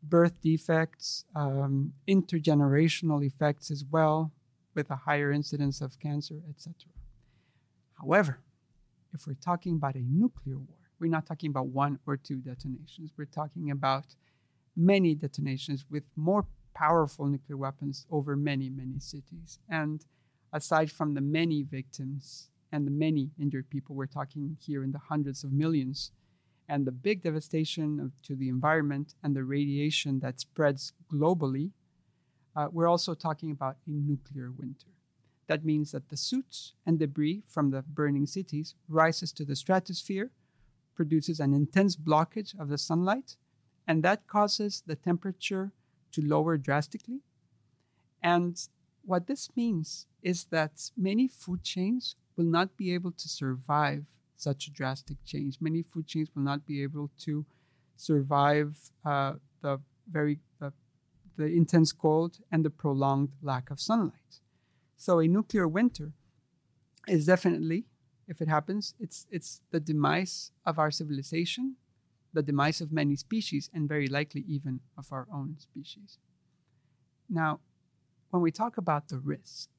birth 0.02 0.40
defects, 0.40 1.24
um, 1.34 1.92
intergenerational 2.08 3.24
effects 3.24 3.70
as 3.70 3.84
well, 3.84 4.32
with 4.74 4.90
a 4.90 4.96
higher 4.96 5.32
incidence 5.32 5.80
of 5.80 5.98
cancer, 5.98 6.40
etc. 6.48 6.74
However, 8.00 8.38
if 9.12 9.26
we're 9.26 9.34
talking 9.34 9.74
about 9.74 9.94
a 9.94 10.02
nuclear 10.02 10.58
war, 10.58 10.78
we're 11.00 11.10
not 11.10 11.26
talking 11.26 11.50
about 11.50 11.68
one 11.68 11.98
or 12.06 12.16
two 12.16 12.36
detonations. 12.36 13.12
We're 13.16 13.24
talking 13.26 13.70
about 13.70 14.04
many 14.76 15.14
detonations 15.14 15.84
with 15.90 16.04
more 16.16 16.46
powerful 16.76 17.24
nuclear 17.26 17.56
weapons 17.56 18.06
over 18.10 18.36
many, 18.36 18.68
many 18.68 18.98
cities. 18.98 19.58
And 19.68 20.04
aside 20.52 20.90
from 20.92 21.14
the 21.14 21.22
many 21.22 21.62
victims 21.62 22.50
and 22.70 22.86
the 22.86 22.90
many 22.90 23.30
injured 23.40 23.70
people, 23.70 23.96
we're 23.96 24.06
talking 24.06 24.56
here 24.60 24.84
in 24.84 24.92
the 24.92 24.98
hundreds 24.98 25.42
of 25.42 25.52
millions, 25.52 26.12
and 26.68 26.84
the 26.84 26.92
big 26.92 27.22
devastation 27.22 28.00
of, 28.00 28.10
to 28.22 28.34
the 28.34 28.48
environment 28.48 29.14
and 29.22 29.34
the 29.34 29.44
radiation 29.44 30.20
that 30.20 30.40
spreads 30.40 30.92
globally, 31.10 31.70
uh, 32.56 32.68
we're 32.72 32.88
also 32.88 33.14
talking 33.14 33.50
about 33.50 33.76
a 33.86 33.90
nuclear 33.90 34.50
winter. 34.50 34.88
That 35.46 35.64
means 35.64 35.92
that 35.92 36.08
the 36.08 36.16
soot 36.16 36.72
and 36.84 36.98
debris 36.98 37.44
from 37.46 37.70
the 37.70 37.82
burning 37.82 38.26
cities 38.26 38.74
rises 38.88 39.32
to 39.32 39.44
the 39.44 39.56
stratosphere, 39.56 40.30
produces 40.94 41.40
an 41.40 41.54
intense 41.54 41.96
blockage 41.96 42.58
of 42.58 42.68
the 42.68 42.78
sunlight, 42.78 43.36
and 43.86 44.02
that 44.02 44.26
causes 44.26 44.82
the 44.86 44.96
temperature 44.96 45.72
to 46.12 46.22
lower 46.22 46.56
drastically. 46.56 47.20
And 48.22 48.60
what 49.04 49.26
this 49.26 49.50
means 49.56 50.06
is 50.22 50.46
that 50.46 50.90
many 50.96 51.28
food 51.28 51.62
chains 51.62 52.16
will 52.36 52.44
not 52.44 52.76
be 52.76 52.92
able 52.92 53.12
to 53.12 53.28
survive 53.28 54.06
such 54.36 54.66
a 54.66 54.70
drastic 54.70 55.18
change. 55.24 55.58
Many 55.60 55.82
food 55.82 56.06
chains 56.06 56.28
will 56.34 56.42
not 56.42 56.66
be 56.66 56.82
able 56.82 57.10
to 57.20 57.46
survive 57.96 58.76
uh, 59.04 59.34
the 59.62 59.80
very 60.10 60.40
the 61.36 61.46
intense 61.46 61.92
cold 61.92 62.38
and 62.50 62.64
the 62.64 62.70
prolonged 62.70 63.32
lack 63.42 63.70
of 63.70 63.80
sunlight. 63.80 64.40
So 64.96 65.18
a 65.18 65.28
nuclear 65.28 65.68
winter 65.68 66.12
is 67.06 67.26
definitely, 67.26 67.84
if 68.26 68.40
it 68.40 68.48
happens, 68.48 68.94
it's 68.98 69.26
it's 69.30 69.60
the 69.70 69.80
demise 69.80 70.50
of 70.64 70.78
our 70.78 70.90
civilization, 70.90 71.76
the 72.36 72.42
demise 72.42 72.82
of 72.82 72.92
many 72.92 73.16
species, 73.16 73.70
and 73.72 73.88
very 73.88 74.06
likely 74.06 74.44
even 74.46 74.80
of 74.98 75.06
our 75.10 75.26
own 75.32 75.56
species. 75.58 76.18
Now, 77.30 77.60
when 78.30 78.42
we 78.42 78.50
talk 78.50 78.76
about 78.76 79.08
the 79.08 79.18
risk, 79.18 79.70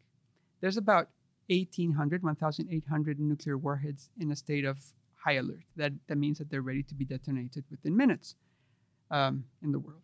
there's 0.60 0.76
about 0.76 1.10
1,800, 1.50 2.24
1,800 2.24 3.20
nuclear 3.20 3.58
warheads 3.58 4.10
in 4.20 4.32
a 4.32 4.36
state 4.36 4.66
of 4.66 4.78
high 5.24 5.34
alert. 5.34 5.66
That, 5.76 5.94
that 6.08 6.18
means 6.18 6.40
that 6.40 6.50
they're 6.50 6.64
ready 6.64 6.84
to 6.84 6.96
be 6.96 7.06
detonated 7.06 7.64
within 7.70 7.96
minutes 7.96 8.36
um, 9.12 9.46
in 9.62 9.72
the 9.72 9.80
world. 9.80 10.02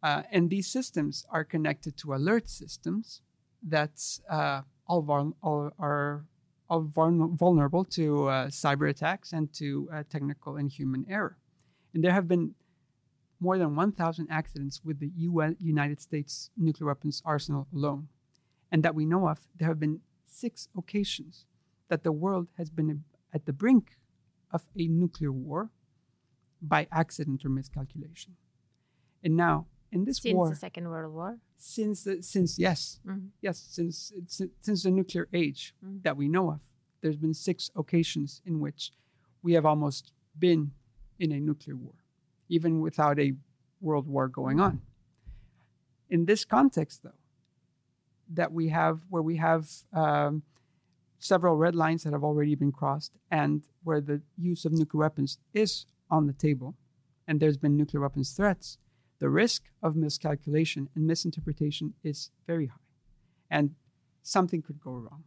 Uh, 0.00 0.22
and 0.30 0.50
these 0.50 0.68
systems 0.68 1.26
are 1.28 1.44
connected 1.44 1.96
to 1.96 2.14
alert 2.14 2.48
systems 2.48 3.20
that 3.66 4.00
uh, 4.30 4.60
all, 4.86 5.02
vul- 5.02 5.36
all 5.42 5.72
are 5.78 6.24
all 6.70 6.82
vulnerable 6.82 7.84
to 7.84 8.28
uh, 8.28 8.46
cyber 8.46 8.88
attacks 8.88 9.32
and 9.32 9.52
to 9.52 9.88
uh, 9.92 10.02
technical 10.08 10.56
and 10.56 10.70
human 10.70 11.04
error. 11.08 11.36
And 11.94 12.02
there 12.02 12.12
have 12.12 12.26
been 12.28 12.54
more 13.40 13.56
than 13.56 13.74
1,000 13.76 14.26
accidents 14.30 14.84
with 14.84 14.98
the 14.98 15.10
US, 15.16 15.54
United 15.58 16.00
States 16.00 16.50
nuclear 16.56 16.88
weapons 16.88 17.22
arsenal 17.24 17.66
alone. 17.72 18.08
And 18.70 18.82
that 18.82 18.94
we 18.94 19.06
know 19.06 19.28
of, 19.28 19.46
there 19.56 19.68
have 19.68 19.78
been 19.78 20.00
six 20.26 20.68
occasions 20.76 21.46
that 21.88 22.02
the 22.02 22.12
world 22.12 22.48
has 22.58 22.70
been 22.70 23.04
at 23.32 23.46
the 23.46 23.52
brink 23.52 23.96
of 24.50 24.66
a 24.76 24.88
nuclear 24.88 25.30
war 25.32 25.70
by 26.60 26.88
accident 26.90 27.44
or 27.44 27.48
miscalculation. 27.50 28.36
And 29.22 29.36
now, 29.36 29.66
in 29.92 30.04
this 30.04 30.18
since 30.18 30.34
war, 30.34 30.48
the 30.50 30.56
Second 30.56 30.88
World 30.88 31.12
War, 31.14 31.38
since 31.56 32.04
the, 32.04 32.22
since 32.22 32.58
yes, 32.58 33.00
Mhm. 33.06 33.28
yes, 33.40 33.58
since 33.58 34.12
since 34.60 34.82
the 34.82 34.90
nuclear 34.90 35.28
age 35.32 35.74
Mhm. 35.84 36.02
that 36.02 36.16
we 36.16 36.26
know 36.28 36.50
of, 36.50 36.62
there's 37.00 37.16
been 37.16 37.34
six 37.34 37.70
occasions 37.76 38.42
in 38.44 38.58
which 38.60 38.92
we 39.42 39.52
have 39.52 39.64
almost 39.66 40.12
been 40.38 40.72
in 41.18 41.32
a 41.32 41.40
nuclear 41.40 41.76
war 41.76 41.94
even 42.48 42.80
without 42.80 43.18
a 43.18 43.34
world 43.80 44.06
war 44.06 44.28
going 44.28 44.60
on. 44.60 44.80
In 46.08 46.26
this 46.26 46.44
context, 46.44 47.02
though, 47.02 47.20
that 48.32 48.52
we 48.52 48.68
have 48.68 49.00
where 49.08 49.22
we 49.22 49.36
have 49.36 49.68
um, 49.92 50.42
several 51.18 51.56
red 51.56 51.74
lines 51.74 52.04
that 52.04 52.12
have 52.12 52.24
already 52.24 52.54
been 52.54 52.72
crossed, 52.72 53.12
and 53.30 53.62
where 53.82 54.00
the 54.00 54.20
use 54.36 54.64
of 54.64 54.72
nuclear 54.72 55.00
weapons 55.00 55.38
is 55.52 55.86
on 56.10 56.26
the 56.26 56.32
table, 56.32 56.74
and 57.26 57.40
there's 57.40 57.56
been 57.56 57.76
nuclear 57.76 58.02
weapons 58.02 58.32
threats, 58.32 58.78
the 59.18 59.28
risk 59.28 59.64
of 59.82 59.96
miscalculation 59.96 60.88
and 60.94 61.06
misinterpretation 61.06 61.94
is 62.02 62.30
very 62.46 62.66
high, 62.66 62.88
and 63.50 63.74
something 64.22 64.62
could 64.62 64.80
go 64.80 64.92
wrong. 64.92 65.24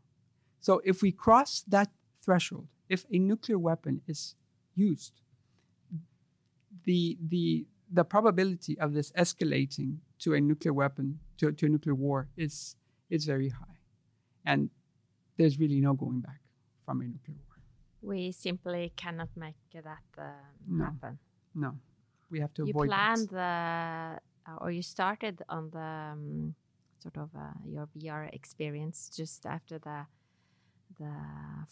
So 0.59 0.81
if 0.83 1.01
we 1.01 1.11
cross 1.11 1.63
that 1.67 1.89
threshold, 2.19 2.67
if 2.89 3.05
a 3.11 3.19
nuclear 3.19 3.59
weapon 3.59 4.01
is 4.07 4.35
used 4.75 5.13
the 6.89 7.01
the 7.33 7.45
the 7.99 8.03
probability 8.13 8.73
of 8.83 8.89
this 8.97 9.09
escalating 9.23 9.91
to 10.23 10.29
a 10.37 10.39
nuclear 10.49 10.73
weapon 10.81 11.05
to, 11.39 11.45
to 11.59 11.63
a 11.67 11.69
nuclear 11.75 11.95
war 12.05 12.19
is 12.45 12.55
is 13.15 13.21
very 13.33 13.49
high 13.59 13.77
and 14.51 14.59
there's 15.37 15.55
really 15.63 15.79
no 15.87 15.93
going 16.03 16.19
back 16.29 16.41
from 16.85 16.95
a 17.01 17.07
nuclear 17.13 17.37
war 17.45 17.57
we 18.11 18.21
simply 18.47 18.83
cannot 19.03 19.29
make 19.45 19.59
that 19.89 20.07
uh, 20.17 20.23
No. 20.79 20.83
happen. 20.85 21.13
no 21.65 21.71
we 22.31 22.37
have 22.43 22.53
to 22.57 22.61
You 22.67 22.71
avoid 22.73 22.87
planned 22.91 23.29
that. 23.29 24.19
the, 24.45 24.51
uh, 24.51 24.61
or 24.63 24.69
you 24.77 24.81
started 24.97 25.35
on 25.57 25.63
the 25.77 25.91
um, 26.13 26.55
sort 27.03 27.17
of 27.23 27.29
uh, 27.35 27.53
your 27.73 27.85
VR 27.95 28.23
experience 28.39 28.97
just 29.19 29.45
after 29.55 29.75
the 29.87 29.99
the 30.99 31.11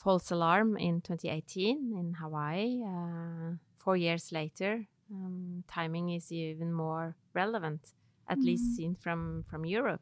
false 0.04 0.28
alarm 0.32 0.78
in 0.78 1.02
2018 1.02 1.94
in 2.02 2.08
Hawaii. 2.22 2.84
Uh, 2.94 3.50
four 3.84 3.98
years 3.98 4.32
later, 4.32 4.72
um, 5.12 5.64
timing 5.68 6.10
is 6.10 6.32
even 6.32 6.74
more 6.74 7.16
relevant, 7.34 7.94
at 8.28 8.40
least 8.40 8.76
seen 8.76 8.96
from 8.96 9.46
from 9.50 9.66
Europe. 9.66 10.02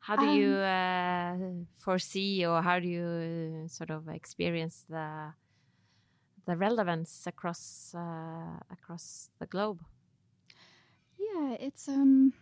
How 0.00 0.16
do 0.16 0.26
you 0.26 0.54
uh, 0.54 1.36
foresee, 1.76 2.44
or 2.44 2.60
how 2.60 2.80
do 2.80 2.88
you 2.88 3.64
uh, 3.64 3.68
sort 3.68 3.90
of 3.90 4.08
experience 4.08 4.84
the 4.88 5.32
the 6.44 6.56
relevance 6.56 7.24
across 7.26 7.94
uh, 7.94 8.58
across 8.70 9.30
the 9.38 9.46
globe? 9.46 9.80
Yeah, 11.18 11.56
it's 11.60 11.88
um, 11.88 12.32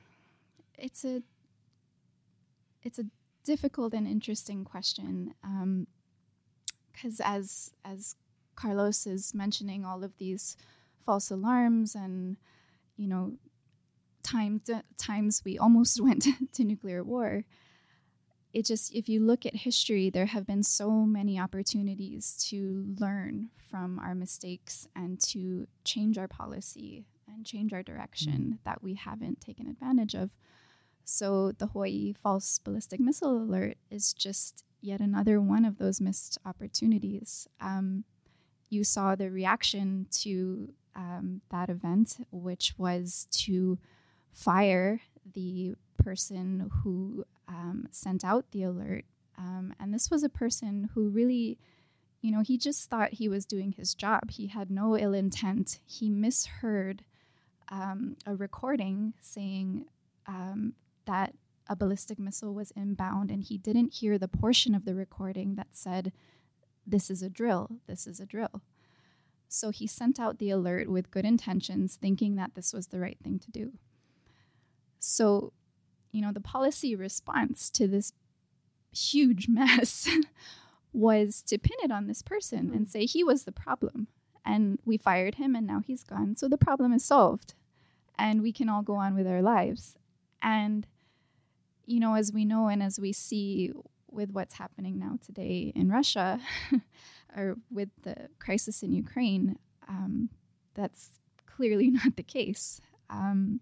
it's 0.78 1.04
a 1.04 1.22
it's 2.82 2.98
a 2.98 3.04
difficult 3.44 3.92
and 3.94 4.06
interesting 4.06 4.64
question 4.64 5.34
because 6.92 7.20
as 7.22 7.72
as 7.84 8.16
Carlos 8.54 9.06
is 9.06 9.34
mentioning 9.34 9.84
all 9.84 10.02
of 10.02 10.16
these 10.16 10.56
false 11.04 11.30
alarms 11.30 11.94
and 11.94 12.36
you 12.96 13.08
know 13.08 13.32
times 14.22 14.70
times 14.96 15.42
we 15.44 15.58
almost 15.58 16.00
went 16.06 16.26
to 16.52 16.64
nuclear 16.64 17.02
war. 17.02 17.44
it 18.52 18.64
just, 18.64 18.94
if 18.94 19.08
you 19.08 19.20
look 19.20 19.46
at 19.46 19.54
history, 19.54 20.10
there 20.10 20.26
have 20.26 20.46
been 20.46 20.62
so 20.62 20.90
many 20.90 21.38
opportunities 21.38 22.36
to 22.48 22.84
learn 22.98 23.48
from 23.70 23.98
our 24.00 24.14
mistakes 24.14 24.88
and 24.96 25.20
to 25.20 25.66
change 25.84 26.18
our 26.18 26.26
policy 26.26 27.06
and 27.28 27.46
change 27.46 27.72
our 27.72 27.82
direction 27.82 28.58
mm. 28.58 28.64
that 28.64 28.82
we 28.82 28.94
haven't 28.94 29.40
taken 29.40 29.68
advantage 29.68 30.14
of. 30.14 30.30
So 31.04 31.52
the 31.52 31.68
Hawaii 31.68 32.12
false 32.12 32.58
ballistic 32.58 33.00
missile 33.00 33.36
alert 33.36 33.76
is 33.90 34.12
just 34.12 34.64
yet 34.80 35.00
another 35.00 35.40
one 35.40 35.64
of 35.64 35.78
those 35.78 36.00
missed 36.00 36.38
opportunities. 36.44 37.46
Um, 37.60 38.04
you 38.68 38.84
saw 38.84 39.14
the 39.14 39.30
reaction 39.30 40.06
to 40.22 40.72
um, 40.94 41.40
that 41.50 41.68
event, 41.68 42.26
which 42.30 42.74
was 42.78 43.26
to 43.30 43.78
fire 44.32 45.00
the 45.32 45.74
person 46.02 46.70
who 46.82 47.24
um, 47.48 47.86
sent 47.90 48.24
out 48.24 48.50
the 48.50 48.62
alert. 48.62 49.04
Um, 49.38 49.74
and 49.80 49.92
this 49.92 50.10
was 50.10 50.22
a 50.22 50.28
person 50.28 50.90
who 50.94 51.08
really, 51.08 51.58
you 52.20 52.30
know, 52.30 52.42
he 52.42 52.58
just 52.58 52.88
thought 52.88 53.14
he 53.14 53.28
was 53.28 53.44
doing 53.46 53.72
his 53.72 53.94
job. 53.94 54.30
He 54.30 54.48
had 54.48 54.70
no 54.70 54.96
ill 54.96 55.14
intent. 55.14 55.80
He 55.84 56.10
misheard 56.10 57.04
um, 57.70 58.16
a 58.26 58.34
recording 58.34 59.14
saying 59.20 59.86
um, 60.26 60.74
that 61.06 61.34
a 61.68 61.76
ballistic 61.76 62.18
missile 62.18 62.52
was 62.52 62.72
inbound, 62.72 63.30
and 63.30 63.44
he 63.44 63.56
didn't 63.56 63.94
hear 63.94 64.18
the 64.18 64.28
portion 64.28 64.74
of 64.74 64.84
the 64.84 64.94
recording 64.94 65.54
that 65.54 65.68
said, 65.72 66.12
This 66.86 67.10
is 67.10 67.22
a 67.22 67.30
drill, 67.30 67.70
this 67.86 68.06
is 68.06 68.18
a 68.18 68.26
drill. 68.26 68.62
So 69.52 69.70
he 69.70 69.86
sent 69.88 70.20
out 70.20 70.38
the 70.38 70.50
alert 70.50 70.88
with 70.88 71.10
good 71.10 71.24
intentions, 71.24 71.98
thinking 72.00 72.36
that 72.36 72.54
this 72.54 72.72
was 72.72 72.86
the 72.86 73.00
right 73.00 73.18
thing 73.22 73.40
to 73.40 73.50
do. 73.50 73.72
So, 75.00 75.52
you 76.12 76.22
know, 76.22 76.32
the 76.32 76.40
policy 76.40 76.94
response 76.94 77.68
to 77.70 77.88
this 77.88 78.12
huge 78.92 79.48
mess 79.48 80.08
was 80.92 81.42
to 81.42 81.58
pin 81.58 81.76
it 81.82 81.90
on 81.90 82.06
this 82.06 82.22
person 82.22 82.72
and 82.72 82.88
say 82.88 83.04
he 83.04 83.24
was 83.24 83.42
the 83.42 83.52
problem. 83.52 84.06
And 84.44 84.78
we 84.84 84.96
fired 84.96 85.34
him, 85.34 85.56
and 85.56 85.66
now 85.66 85.80
he's 85.84 86.04
gone. 86.04 86.36
So 86.36 86.48
the 86.48 86.56
problem 86.56 86.92
is 86.92 87.04
solved, 87.04 87.54
and 88.16 88.42
we 88.42 88.52
can 88.52 88.68
all 88.68 88.82
go 88.82 88.94
on 88.94 89.14
with 89.14 89.26
our 89.26 89.42
lives. 89.42 89.96
And 90.40 90.86
you 91.86 91.98
know, 91.98 92.14
as 92.14 92.32
we 92.32 92.44
know 92.44 92.68
and 92.68 92.82
as 92.84 93.00
we 93.00 93.12
see 93.12 93.72
with 94.08 94.30
what's 94.30 94.54
happening 94.54 94.98
now 94.98 95.18
today 95.24 95.72
in 95.74 95.88
Russia 95.88 96.38
or 97.36 97.56
with 97.70 97.88
the 98.02 98.28
crisis 98.38 98.82
in 98.82 98.92
Ukraine, 98.92 99.58
um, 99.88 100.30
that's 100.74 101.10
clearly 101.46 101.90
not 101.98 102.16
the 102.16 102.22
case. 102.22 102.80
Um, 103.08 103.60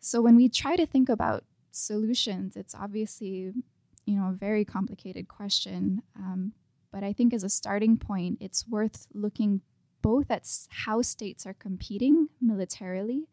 so 0.00 0.20
when 0.20 0.36
we 0.36 0.48
try 0.48 0.76
to 0.76 0.86
think 0.86 1.08
about 1.08 1.44
solutions, 1.70 2.56
it's 2.56 2.74
obviously, 2.74 3.52
you 4.06 4.16
know, 4.16 4.28
a 4.28 4.32
very 4.32 4.64
complicated 4.64 5.28
question. 5.28 6.02
Um, 6.16 6.52
but 6.92 7.02
I 7.02 7.12
think 7.12 7.34
as 7.34 7.44
a 7.44 7.48
starting 7.48 7.96
point, 7.96 8.38
it's 8.40 8.66
worth 8.68 9.06
looking 9.12 9.60
both 10.02 10.30
at 10.30 10.48
how 10.70 11.02
states 11.02 11.46
are 11.46 11.54
competing 11.54 12.28
militarily 12.40 13.26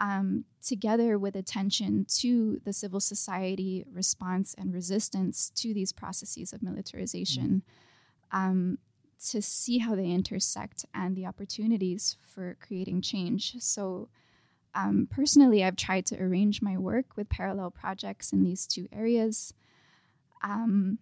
um, 0.00 0.44
together 0.64 1.18
with 1.18 1.36
attention 1.36 2.06
to 2.08 2.60
the 2.64 2.72
civil 2.72 3.00
society 3.00 3.84
response 3.92 4.54
and 4.56 4.72
resistance 4.72 5.50
to 5.56 5.74
these 5.74 5.92
processes 5.92 6.52
of 6.52 6.62
militarization, 6.62 7.62
um, 8.32 8.78
to 9.28 9.42
see 9.42 9.78
how 9.78 9.94
they 9.94 10.10
intersect 10.10 10.84
and 10.94 11.16
the 11.16 11.26
opportunities 11.26 12.16
for 12.22 12.56
creating 12.60 13.02
change. 13.02 13.54
So, 13.58 14.08
um, 14.74 15.08
personally, 15.10 15.64
I've 15.64 15.76
tried 15.76 16.06
to 16.06 16.22
arrange 16.22 16.62
my 16.62 16.78
work 16.78 17.16
with 17.16 17.28
parallel 17.28 17.70
projects 17.70 18.32
in 18.32 18.44
these 18.44 18.66
two 18.66 18.88
areas. 18.92 19.52
Um, 20.42 20.98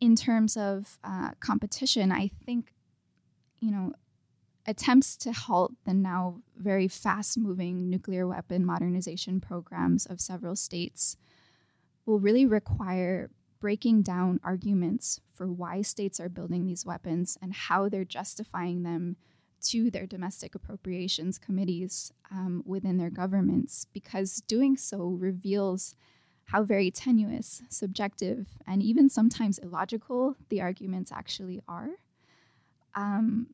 in 0.00 0.16
terms 0.16 0.56
of 0.56 0.98
uh, 1.02 1.30
competition, 1.40 2.12
I 2.12 2.28
think, 2.44 2.74
you 3.60 3.70
know, 3.70 3.94
attempts 4.66 5.16
to 5.16 5.32
halt 5.32 5.72
the 5.84 5.94
now 5.94 6.40
very 6.56 6.88
fast 6.88 7.38
moving 7.38 7.88
nuclear 7.88 8.26
weapon 8.26 8.64
modernization 8.64 9.40
programs 9.40 10.06
of 10.06 10.20
several 10.20 10.56
states 10.56 11.16
will 12.06 12.20
really 12.20 12.46
require 12.46 13.30
breaking 13.62 14.02
down 14.02 14.40
arguments 14.42 15.20
for 15.32 15.46
why 15.46 15.80
states 15.80 16.18
are 16.18 16.28
building 16.28 16.66
these 16.66 16.84
weapons 16.84 17.38
and 17.40 17.54
how 17.54 17.88
they're 17.88 18.04
justifying 18.04 18.82
them 18.82 19.16
to 19.60 19.88
their 19.88 20.04
domestic 20.04 20.56
appropriations 20.56 21.38
committees 21.38 22.12
um, 22.32 22.64
within 22.66 22.98
their 22.98 23.08
governments, 23.08 23.86
because 23.92 24.42
doing 24.48 24.76
so 24.76 25.10
reveals 25.10 25.94
how 26.46 26.64
very 26.64 26.90
tenuous, 26.90 27.62
subjective, 27.68 28.48
and 28.66 28.82
even 28.82 29.08
sometimes 29.08 29.58
illogical 29.58 30.34
the 30.48 30.60
arguments 30.60 31.12
actually 31.12 31.62
are. 31.68 31.90
Um, 32.96 33.46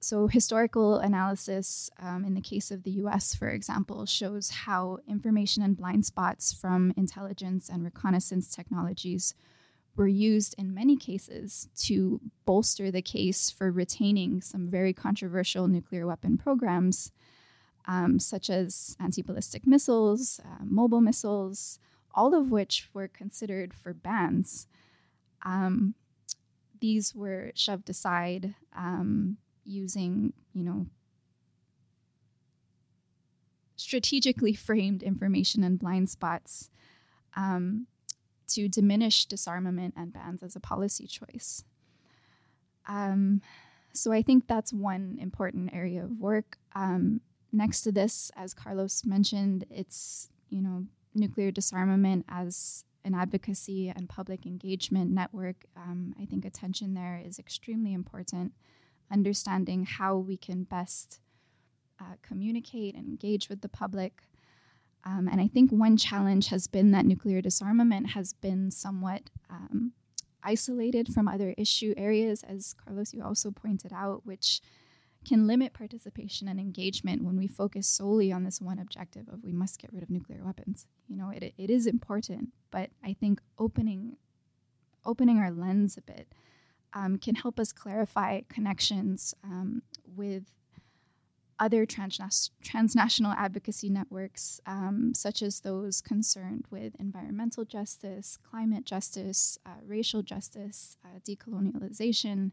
so, 0.00 0.28
historical 0.28 0.98
analysis 0.98 1.90
um, 2.00 2.24
in 2.24 2.34
the 2.34 2.40
case 2.40 2.70
of 2.70 2.84
the 2.84 2.92
US, 3.02 3.34
for 3.34 3.48
example, 3.48 4.06
shows 4.06 4.50
how 4.50 4.98
information 5.08 5.62
and 5.62 5.76
blind 5.76 6.06
spots 6.06 6.52
from 6.52 6.94
intelligence 6.96 7.68
and 7.68 7.84
reconnaissance 7.84 8.54
technologies 8.54 9.34
were 9.96 10.06
used 10.06 10.54
in 10.56 10.72
many 10.72 10.96
cases 10.96 11.68
to 11.76 12.20
bolster 12.46 12.92
the 12.92 13.02
case 13.02 13.50
for 13.50 13.72
retaining 13.72 14.40
some 14.40 14.70
very 14.70 14.92
controversial 14.92 15.66
nuclear 15.66 16.06
weapon 16.06 16.38
programs, 16.38 17.10
um, 17.88 18.20
such 18.20 18.48
as 18.48 18.96
anti 19.00 19.22
ballistic 19.22 19.66
missiles, 19.66 20.40
uh, 20.44 20.64
mobile 20.64 21.00
missiles, 21.00 21.80
all 22.14 22.34
of 22.34 22.52
which 22.52 22.88
were 22.94 23.08
considered 23.08 23.74
for 23.74 23.92
bans. 23.92 24.68
Um, 25.42 25.96
these 26.80 27.16
were 27.16 27.50
shoved 27.56 27.90
aside 27.90 28.54
um, 28.76 29.38
using, 29.68 30.32
you 30.52 30.64
know, 30.64 30.86
strategically 33.76 34.54
framed 34.54 35.02
information 35.02 35.62
and 35.62 35.78
blind 35.78 36.10
spots 36.10 36.68
um, 37.36 37.86
to 38.48 38.68
diminish 38.68 39.24
disarmament 39.24 39.94
and 39.96 40.12
bans 40.12 40.42
as 40.42 40.56
a 40.56 40.60
policy 40.60 41.06
choice. 41.06 41.64
Um, 42.88 43.42
so 43.92 44.12
I 44.12 44.22
think 44.22 44.46
that's 44.46 44.72
one 44.72 45.18
important 45.20 45.70
area 45.72 46.02
of 46.02 46.18
work. 46.18 46.58
Um, 46.74 47.20
next 47.52 47.82
to 47.82 47.92
this, 47.92 48.30
as 48.36 48.54
Carlos 48.54 49.04
mentioned, 49.04 49.64
it's 49.70 50.30
you 50.48 50.62
know 50.62 50.86
nuclear 51.14 51.50
disarmament 51.50 52.24
as 52.28 52.84
an 53.04 53.14
advocacy 53.14 53.92
and 53.94 54.08
public 54.08 54.46
engagement 54.46 55.10
network. 55.10 55.64
Um, 55.76 56.14
I 56.20 56.26
think 56.26 56.44
attention 56.44 56.94
there 56.94 57.20
is 57.24 57.38
extremely 57.38 57.92
important 57.92 58.52
understanding 59.10 59.84
how 59.84 60.16
we 60.16 60.36
can 60.36 60.64
best 60.64 61.20
uh, 62.00 62.14
communicate 62.22 62.94
and 62.94 63.06
engage 63.08 63.48
with 63.48 63.60
the 63.60 63.68
public. 63.68 64.22
Um, 65.04 65.28
and 65.30 65.40
I 65.40 65.48
think 65.48 65.70
one 65.70 65.96
challenge 65.96 66.48
has 66.48 66.66
been 66.66 66.90
that 66.90 67.06
nuclear 67.06 67.40
disarmament 67.40 68.10
has 68.10 68.32
been 68.32 68.70
somewhat 68.70 69.30
um, 69.48 69.92
isolated 70.42 71.12
from 71.12 71.28
other 71.28 71.54
issue 71.56 71.94
areas, 71.96 72.42
as 72.42 72.74
Carlos, 72.74 73.12
you 73.14 73.22
also 73.22 73.50
pointed 73.50 73.92
out, 73.92 74.24
which 74.24 74.60
can 75.26 75.46
limit 75.46 75.72
participation 75.72 76.48
and 76.48 76.60
engagement 76.60 77.24
when 77.24 77.36
we 77.36 77.46
focus 77.46 77.86
solely 77.86 78.32
on 78.32 78.44
this 78.44 78.60
one 78.60 78.78
objective 78.78 79.28
of 79.28 79.42
we 79.42 79.52
must 79.52 79.80
get 79.80 79.92
rid 79.92 80.02
of 80.02 80.10
nuclear 80.10 80.44
weapons. 80.44 80.86
You 81.08 81.16
know, 81.16 81.30
it, 81.30 81.54
it 81.56 81.70
is 81.70 81.86
important, 81.86 82.50
but 82.70 82.90
I 83.04 83.12
think 83.12 83.40
opening 83.58 84.16
opening 85.04 85.38
our 85.38 85.50
lens 85.50 85.96
a 85.96 86.02
bit 86.02 86.28
um, 86.94 87.18
can 87.18 87.34
help 87.34 87.58
us 87.60 87.72
clarify 87.72 88.40
connections 88.48 89.34
um, 89.44 89.82
with 90.16 90.44
other 91.60 91.84
transnational 91.84 93.32
advocacy 93.32 93.90
networks, 93.90 94.60
um, 94.66 95.12
such 95.14 95.42
as 95.42 95.60
those 95.60 96.00
concerned 96.00 96.64
with 96.70 96.94
environmental 97.00 97.64
justice, 97.64 98.38
climate 98.48 98.84
justice, 98.84 99.58
uh, 99.66 99.80
racial 99.84 100.22
justice, 100.22 100.96
uh, 101.04 101.18
decolonialization. 101.28 102.52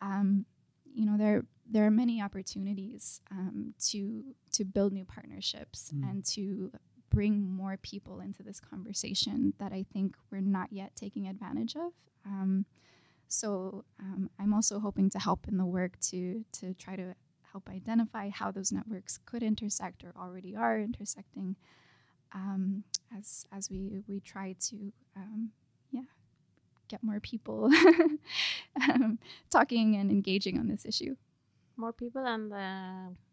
Um, 0.00 0.46
you 0.94 1.04
know, 1.04 1.16
there 1.16 1.44
there 1.68 1.86
are 1.86 1.90
many 1.90 2.22
opportunities 2.22 3.20
um, 3.30 3.74
to 3.88 4.22
to 4.52 4.64
build 4.64 4.92
new 4.92 5.04
partnerships 5.04 5.90
mm. 5.94 6.08
and 6.08 6.24
to 6.26 6.70
bring 7.10 7.50
more 7.50 7.76
people 7.76 8.20
into 8.20 8.42
this 8.42 8.60
conversation 8.60 9.52
that 9.58 9.72
I 9.72 9.84
think 9.92 10.16
we're 10.30 10.40
not 10.40 10.72
yet 10.72 10.94
taking 10.96 11.28
advantage 11.28 11.76
of. 11.76 11.92
So 13.32 13.84
um, 14.00 14.30
I'm 14.38 14.52
also 14.54 14.80
hoping 14.80 15.10
to 15.10 15.18
help 15.18 15.48
in 15.48 15.56
the 15.56 15.64
work 15.66 15.98
to 16.10 16.44
to 16.52 16.74
try 16.74 16.96
to 16.96 17.14
help 17.52 17.68
identify 17.68 18.30
how 18.30 18.50
those 18.52 18.72
networks 18.72 19.18
could 19.24 19.42
intersect 19.42 20.04
or 20.04 20.12
already 20.18 20.56
are 20.56 20.78
intersecting 20.80 21.56
um, 22.34 22.84
as 23.16 23.46
as 23.52 23.70
we 23.70 24.02
we 24.08 24.20
try 24.20 24.54
to 24.70 24.92
um, 25.16 25.50
yeah 25.90 26.02
get 26.88 27.02
more 27.02 27.20
people 27.20 27.70
um, 28.88 29.18
talking 29.50 29.96
and 29.96 30.10
engaging 30.10 30.58
on 30.58 30.68
this 30.68 30.84
issue. 30.84 31.16
More 31.76 31.92
people 31.92 32.24
and 32.26 32.52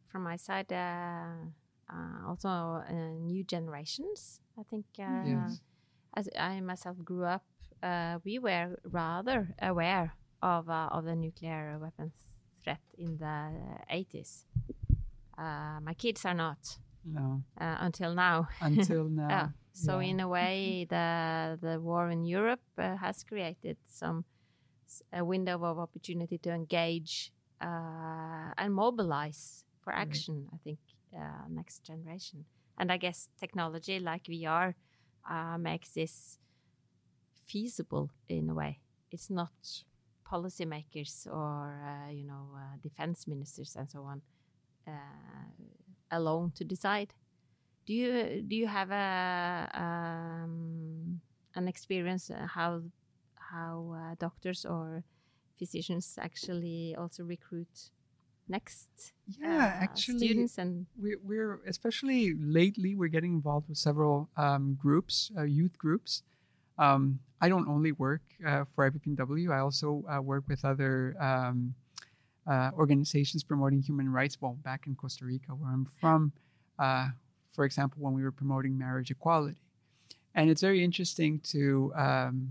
from 0.07 0.23
my 0.23 0.35
side. 0.37 0.71
Uh, 0.71 1.51
uh, 1.91 2.27
also 2.27 2.47
uh, 2.49 2.83
new 3.19 3.43
generations. 3.43 4.39
I 4.59 4.63
think 4.63 4.85
uh, 4.99 5.03
Yes. 5.23 5.61
as 6.15 6.29
I 6.37 6.59
myself 6.61 6.97
grew 7.03 7.25
up, 7.25 7.43
uh, 7.43 7.48
we 8.23 8.39
were 8.39 8.79
rather 8.83 9.55
aware 9.61 10.13
of 10.41 10.69
uh, 10.69 10.89
of 10.91 11.05
the 11.05 11.15
nuclear 11.15 11.77
weapons 11.79 12.13
threat 12.63 12.81
in 12.97 13.17
the 13.17 13.51
80s. 13.89 14.45
Uh, 15.37 15.79
my 15.81 15.93
kids 15.93 16.25
are 16.25 16.33
not 16.33 16.79
No, 17.05 17.43
uh, 17.59 17.77
until 17.79 18.13
now. 18.13 18.47
until 18.61 19.05
now. 19.09 19.29
Yeah. 19.29 19.47
So 19.73 19.99
yeah. 19.99 20.09
in 20.09 20.19
a 20.19 20.27
way, 20.27 20.85
the 20.89 21.57
the 21.61 21.79
war 21.79 22.09
in 22.09 22.25
Europe 22.25 22.61
uh, 22.77 22.97
has 22.97 23.23
created 23.23 23.77
some 23.87 24.25
s- 24.87 25.01
a 25.13 25.23
window 25.23 25.63
of 25.63 25.77
opportunity 25.79 26.37
to 26.39 26.51
engage 26.51 27.31
uh, 27.61 28.53
and 28.57 28.73
mobilize 28.73 29.63
for 29.83 29.93
action. 29.93 30.47
I 30.53 30.57
think 30.63 30.79
uh, 31.15 31.47
next 31.49 31.83
generation, 31.85 32.45
and 32.77 32.91
I 32.91 32.97
guess 32.97 33.29
technology 33.39 33.99
like 33.99 34.27
VR 34.27 34.75
uh, 35.29 35.57
makes 35.57 35.91
this 35.93 36.37
feasible 37.49 38.11
in 38.27 38.49
a 38.49 38.53
way. 38.53 38.79
It's 39.11 39.29
not 39.29 39.51
policymakers 40.31 41.25
or 41.27 41.81
uh, 41.83 42.11
you 42.11 42.23
know 42.23 42.45
uh, 42.55 42.77
defense 42.83 43.27
ministers 43.27 43.75
and 43.75 43.89
so 43.89 44.03
on 44.03 44.21
uh, 44.87 44.91
alone 46.11 46.51
to 46.55 46.63
decide. 46.63 47.13
Do 47.85 47.93
you 47.93 48.43
do 48.47 48.55
you 48.55 48.67
have 48.67 48.91
a 48.91 49.69
um, 49.73 51.21
an 51.55 51.67
experience 51.67 52.29
uh, 52.29 52.47
how 52.47 52.81
how 53.35 53.95
uh, 53.95 54.15
doctors 54.19 54.65
or 54.65 55.03
physicians 55.57 56.17
actually 56.21 56.95
also 56.95 57.23
recruit 57.23 57.91
next 58.47 58.89
yeah, 59.27 59.77
uh, 59.79 59.83
actually, 59.83 60.17
students 60.17 60.57
and 60.57 60.85
we're, 60.99 61.19
we're 61.23 61.59
especially 61.67 62.33
lately 62.39 62.95
we're 62.95 63.09
getting 63.09 63.33
involved 63.33 63.69
with 63.69 63.77
several 63.77 64.29
um, 64.37 64.77
groups, 64.79 65.31
uh, 65.37 65.43
youth 65.43 65.77
groups. 65.77 66.23
Um, 66.79 67.19
I 67.41 67.49
don't 67.49 67.67
only 67.67 67.91
work 67.91 68.21
uh, 68.45 68.63
for 68.73 68.89
IPPNW. 68.89 69.51
I 69.51 69.59
also 69.59 70.03
uh, 70.09 70.21
work 70.21 70.45
with 70.47 70.65
other 70.65 71.15
um, 71.21 71.75
uh, 72.49 72.71
organizations 72.77 73.43
promoting 73.43 73.81
human 73.81 74.09
rights. 74.11 74.37
Well, 74.41 74.57
back 74.63 74.87
in 74.87 74.95
Costa 74.95 75.25
Rica, 75.25 75.51
where 75.51 75.71
I'm 75.71 75.85
from, 75.85 76.31
uh, 76.79 77.09
for 77.53 77.65
example, 77.65 78.01
when 78.01 78.13
we 78.13 78.23
were 78.23 78.31
promoting 78.31 78.77
marriage 78.77 79.11
equality, 79.11 79.57
and 80.35 80.49
it's 80.49 80.61
very 80.61 80.83
interesting 80.83 81.39
to 81.51 81.93
um, 81.95 82.49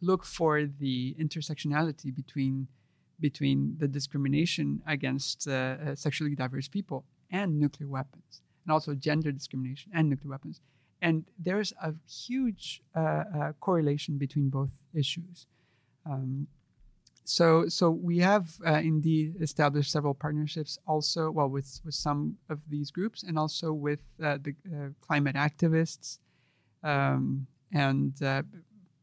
look 0.00 0.24
for 0.24 0.66
the 0.66 1.14
intersectionality 1.18 2.14
between 2.14 2.68
between 3.20 3.76
the 3.78 3.86
discrimination 3.86 4.82
against 4.86 5.46
uh, 5.46 5.52
uh, 5.52 5.94
sexually 5.94 6.34
diverse 6.34 6.66
people 6.66 7.04
and 7.30 7.58
nuclear 7.58 7.88
weapons, 7.88 8.40
and 8.64 8.72
also 8.72 8.94
gender 8.94 9.30
discrimination 9.30 9.90
and 9.94 10.08
nuclear 10.08 10.30
weapons. 10.30 10.60
And 11.02 11.24
there's 11.38 11.72
a 11.82 11.94
huge 12.08 12.82
uh, 12.96 13.00
uh, 13.00 13.52
correlation 13.60 14.16
between 14.16 14.48
both 14.48 14.72
issues. 14.94 15.46
Um, 16.06 16.46
so, 17.24 17.68
so 17.68 17.90
we 17.90 18.18
have 18.18 18.48
uh, 18.66 18.74
indeed 18.74 19.36
established 19.40 19.90
several 19.90 20.12
partnerships, 20.14 20.78
also 20.86 21.30
well 21.30 21.48
with 21.48 21.80
with 21.84 21.94
some 21.94 22.36
of 22.50 22.60
these 22.68 22.90
groups, 22.90 23.22
and 23.22 23.38
also 23.38 23.72
with 23.72 24.00
uh, 24.22 24.38
the 24.42 24.54
uh, 24.70 24.88
climate 25.00 25.34
activists, 25.34 26.18
um, 26.82 27.46
and 27.72 28.22
uh, 28.22 28.42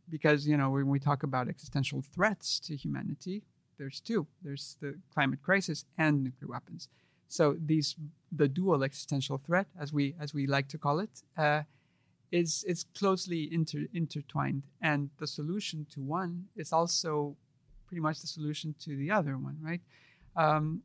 because 0.08 0.46
you 0.46 0.56
know 0.56 0.70
when 0.70 0.88
we 0.88 1.00
talk 1.00 1.24
about 1.24 1.48
existential 1.50 2.04
threats 2.14 2.60
to 2.60 2.76
humanity, 2.76 3.42
there's 3.80 4.00
two. 4.00 4.28
There's 4.44 4.78
the 4.80 5.00
climate 5.12 5.42
crisis 5.42 5.86
and 5.98 6.24
nuclear 6.24 6.50
weapons. 6.50 6.90
So 7.28 7.56
these 7.66 7.96
the 8.32 8.48
dual 8.48 8.84
existential 8.84 9.40
threat, 9.40 9.66
as 9.80 9.92
we 9.92 10.14
as 10.20 10.32
we 10.32 10.46
like 10.46 10.68
to 10.70 10.78
call 10.78 11.00
it, 11.00 11.24
uh, 11.36 11.64
is 12.32 12.64
is 12.66 12.86
closely 12.96 13.50
inter, 13.54 13.86
intertwined, 13.94 14.64
and 14.82 15.10
the 15.20 15.28
solution 15.28 15.86
to 15.92 16.02
one 16.02 16.46
is 16.56 16.72
also 16.72 17.36
pretty 17.88 18.02
much 18.02 18.22
the 18.22 18.28
solution 18.28 18.74
to 18.80 18.96
the 18.96 19.12
other 19.12 19.38
one, 19.38 19.58
right? 19.62 19.82
Um, 20.36 20.84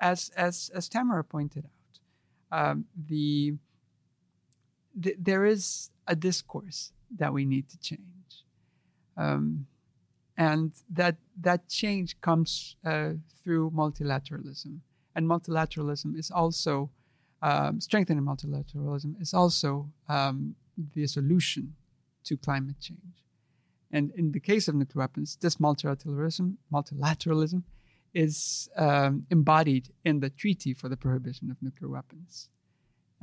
as 0.00 0.30
as 0.30 0.70
as 0.74 0.88
Tamara 0.88 1.24
pointed 1.24 1.64
out, 1.64 2.60
um, 2.60 2.84
the, 3.08 3.54
the 4.94 5.14
there 5.18 5.44
is 5.44 5.90
a 6.06 6.16
discourse 6.16 6.92
that 7.16 7.32
we 7.32 7.44
need 7.44 7.68
to 7.68 7.78
change. 7.78 8.44
Um, 9.16 9.66
and 10.36 10.72
that 10.90 11.16
that 11.40 11.68
change 11.68 12.20
comes 12.20 12.76
uh, 12.84 13.12
through 13.42 13.70
multilateralism 13.70 14.80
and 15.14 15.26
multilateralism 15.26 16.18
is 16.18 16.30
also 16.30 16.90
um, 17.42 17.80
strengthening 17.80 18.24
multilateralism 18.24 19.20
is 19.20 19.34
also 19.34 19.90
um, 20.08 20.54
the 20.94 21.06
solution 21.06 21.74
to 22.24 22.36
climate 22.36 22.76
change. 22.80 23.24
And 23.90 24.10
in 24.16 24.32
the 24.32 24.40
case 24.40 24.68
of 24.68 24.74
nuclear 24.74 25.02
weapons 25.02 25.36
this 25.40 25.56
multilateralism 25.56 26.56
multilateralism 26.72 27.62
is 28.14 28.68
um, 28.76 29.26
embodied 29.30 29.88
in 30.04 30.20
the 30.20 30.30
treaty 30.30 30.72
for 30.74 30.88
the 30.88 30.96
prohibition 30.96 31.50
of 31.50 31.56
nuclear 31.62 31.90
weapons. 31.90 32.48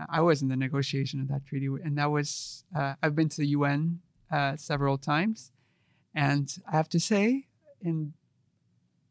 I 0.09 0.21
was 0.21 0.41
in 0.41 0.47
the 0.47 0.55
negotiation 0.55 1.19
of 1.19 1.27
that 1.27 1.45
treaty 1.45 1.67
and 1.67 1.97
that 1.97 2.11
was 2.11 2.63
uh, 2.75 2.95
i've 3.01 3.15
been 3.15 3.29
to 3.29 3.41
the 3.41 3.47
un 3.47 3.99
uh, 4.31 4.55
several 4.55 4.97
times. 4.97 5.51
And 6.13 6.55
I 6.71 6.75
have 6.75 6.89
to 6.89 6.99
say, 6.99 7.47
in 7.81 8.13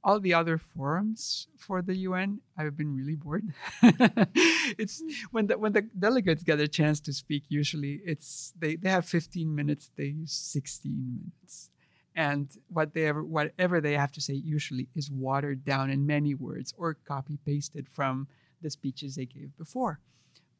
all 0.04 0.20
the 0.20 0.34
other 0.34 0.58
forums 0.58 1.48
for 1.56 1.82
the 1.82 1.94
UN, 1.96 2.40
I've 2.56 2.76
been 2.76 2.94
really 2.94 3.16
bored. 3.16 3.44
it's 3.82 5.02
mm. 5.02 5.12
when 5.30 5.48
the 5.48 5.58
when 5.58 5.72
the 5.72 5.82
delegates 5.98 6.42
get 6.42 6.60
a 6.60 6.68
chance 6.68 7.00
to 7.00 7.12
speak, 7.12 7.44
usually 7.48 8.00
it's 8.04 8.52
they, 8.58 8.76
they 8.76 8.90
have 8.90 9.04
15 9.04 9.54
minutes, 9.54 9.90
they 9.96 10.06
use 10.06 10.32
16 10.32 10.92
minutes. 11.20 11.70
And 12.14 12.48
what 12.68 12.94
they 12.94 13.06
ever 13.06 13.24
whatever 13.24 13.80
they 13.80 13.94
have 13.94 14.12
to 14.12 14.20
say 14.20 14.34
usually 14.34 14.88
is 14.94 15.10
watered 15.10 15.64
down 15.64 15.90
in 15.90 16.06
many 16.06 16.34
words 16.34 16.74
or 16.76 16.94
copy 16.94 17.38
pasted 17.44 17.88
from 17.88 18.28
the 18.62 18.70
speeches 18.70 19.16
they 19.16 19.26
gave 19.26 19.56
before. 19.56 20.00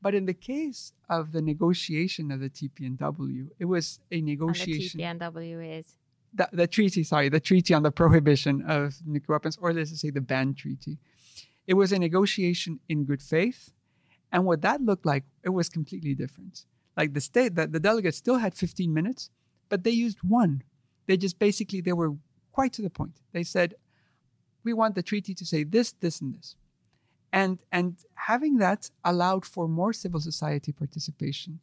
But 0.00 0.14
in 0.14 0.26
the 0.26 0.34
case 0.34 0.92
of 1.08 1.32
the 1.32 1.42
negotiation 1.42 2.30
of 2.30 2.40
the 2.40 2.50
TPNW, 2.50 3.48
it 3.58 3.64
was 3.64 3.98
a 4.12 4.20
negotiation. 4.20 5.00
and 5.00 5.20
the 5.20 5.26
TPNW 5.26 5.78
is 5.80 5.96
the, 6.34 6.48
the 6.52 6.66
treaty, 6.66 7.02
sorry, 7.04 7.28
the 7.28 7.40
treaty 7.40 7.74
on 7.74 7.82
the 7.82 7.90
prohibition 7.90 8.62
of 8.62 8.96
nuclear 9.06 9.36
weapons, 9.36 9.58
or 9.60 9.72
let's 9.72 9.98
say 10.00 10.10
the 10.10 10.20
ban 10.20 10.54
treaty. 10.54 10.98
It 11.66 11.74
was 11.74 11.92
a 11.92 11.98
negotiation 11.98 12.80
in 12.88 13.04
good 13.04 13.22
faith. 13.22 13.72
And 14.32 14.44
what 14.44 14.62
that 14.62 14.82
looked 14.82 15.06
like, 15.06 15.24
it 15.42 15.50
was 15.50 15.68
completely 15.68 16.14
different. 16.14 16.64
Like 16.96 17.14
the 17.14 17.20
state, 17.20 17.54
the, 17.54 17.66
the 17.66 17.80
delegates 17.80 18.16
still 18.16 18.38
had 18.38 18.54
15 18.54 18.92
minutes, 18.92 19.30
but 19.68 19.84
they 19.84 19.90
used 19.90 20.18
one. 20.22 20.62
They 21.06 21.16
just 21.16 21.38
basically, 21.38 21.80
they 21.80 21.92
were 21.92 22.14
quite 22.52 22.72
to 22.74 22.82
the 22.82 22.90
point. 22.90 23.20
They 23.32 23.44
said, 23.44 23.74
we 24.64 24.72
want 24.72 24.94
the 24.94 25.02
treaty 25.02 25.34
to 25.34 25.46
say 25.46 25.64
this, 25.64 25.92
this, 25.92 26.20
and 26.20 26.34
this. 26.34 26.56
And, 27.32 27.58
and 27.70 27.96
having 28.14 28.58
that 28.58 28.90
allowed 29.04 29.44
for 29.44 29.68
more 29.68 29.92
civil 29.92 30.20
society 30.20 30.72
participation. 30.72 31.60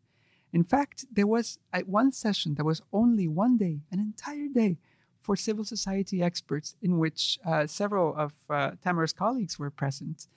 In 0.56 0.64
fact, 0.64 1.04
there 1.12 1.28
was 1.28 1.60
at 1.74 1.90
one 1.90 2.14
session, 2.14 2.56
there 2.56 2.64
was 2.64 2.82
only 2.94 3.28
one 3.28 3.58
day, 3.58 3.82
an 3.92 4.00
entire 4.00 4.48
day, 4.48 4.78
for 5.20 5.36
civil 5.36 5.66
society 5.66 6.24
experts, 6.24 6.76
in 6.82 6.98
which 6.98 7.38
uh, 7.46 7.68
several 7.68 8.16
of 8.16 8.32
uh, 8.50 8.72
Tamara's 8.82 9.12
colleagues 9.12 9.60
were 9.60 9.70
present. 9.70 10.28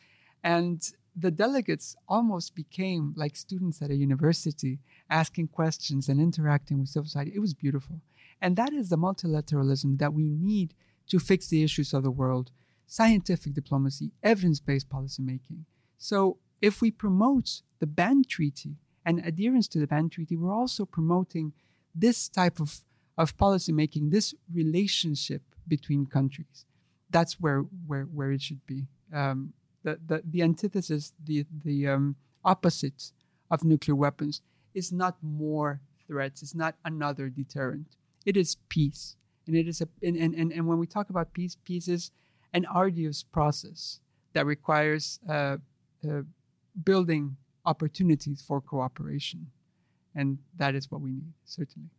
And 0.42 0.83
the 1.14 1.31
delegates 1.31 1.94
almost 2.09 2.57
became 2.57 3.14
like 3.16 3.37
students 3.37 3.81
at 3.81 3.92
a 3.92 3.94
university, 3.94 4.81
asking 5.09 5.48
questions 5.61 6.09
and 6.09 6.20
interacting 6.20 6.81
with 6.81 6.88
civil 6.88 7.07
society. 7.07 7.31
It 7.33 7.46
was 7.46 7.54
beautiful. 7.54 8.00
And 8.42 8.57
that 8.57 8.72
is 8.72 8.88
the 8.88 8.98
multilateralism 8.98 9.98
that 10.00 10.14
we 10.14 10.28
need 10.28 10.74
to 11.11 11.20
fix 11.20 11.46
the 11.46 11.62
issues 11.62 11.94
of 11.94 12.02
the 12.02 12.11
world 12.11 12.50
scientific 12.88 13.54
diplomacy, 13.54 14.11
evidence 14.24 14.59
based 14.59 14.88
policymaking. 14.88 15.61
So, 15.96 16.38
if 16.61 16.81
we 16.81 16.90
promote 16.90 17.62
the 17.78 17.87
ban 17.87 18.24
treaty, 18.24 18.78
and 19.09 19.25
adherence 19.25 19.66
to 19.68 19.79
the 19.79 19.87
ban 19.87 20.11
treaty, 20.11 20.37
we're 20.37 20.53
also 20.53 20.85
promoting 20.85 21.55
this 21.94 22.29
type 22.29 22.61
of, 22.61 22.85
of 23.16 23.35
policy 23.38 23.73
making, 23.73 24.11
this 24.11 24.35
relationship 24.53 25.40
between 25.66 26.05
countries. 26.05 26.66
That's 27.09 27.40
where 27.40 27.61
where, 27.87 28.03
where 28.03 28.31
it 28.33 28.42
should 28.42 28.64
be. 28.66 28.87
Um, 29.12 29.55
the, 29.83 29.99
the, 30.07 30.23
the 30.33 30.42
antithesis, 30.42 31.14
the, 31.25 31.47
the 31.64 31.88
um, 31.88 32.16
opposite 32.44 33.12
of 33.51 33.64
nuclear 33.64 33.97
weapons 33.97 34.42
is 34.75 34.92
not 34.92 35.16
more 35.23 35.81
threats, 36.07 36.42
it's 36.42 36.55
not 36.55 36.75
another 36.85 37.31
deterrent. 37.31 37.97
It 38.27 38.37
is 38.37 38.59
peace. 38.68 39.16
And 39.47 39.57
it 39.57 39.66
is 39.66 39.81
a 39.81 39.88
and, 40.03 40.16
and, 40.16 40.53
and, 40.53 40.66
when 40.66 40.79
we 40.79 40.87
talk 40.87 41.09
about 41.09 41.33
peace, 41.33 41.57
peace 41.64 41.88
is 41.88 42.11
an 42.53 42.66
arduous 42.66 43.23
process 43.23 44.01
that 44.35 44.44
requires 44.44 45.18
uh, 45.27 45.57
uh, 46.07 46.21
building 46.85 47.38
opportunities 47.72 48.40
for 48.48 48.61
cooperation. 48.61 49.40
And 50.14 50.38
that 50.57 50.74
is 50.74 50.90
what 50.90 51.00
we 51.07 51.11
need, 51.11 51.33
certainly. 51.44 51.90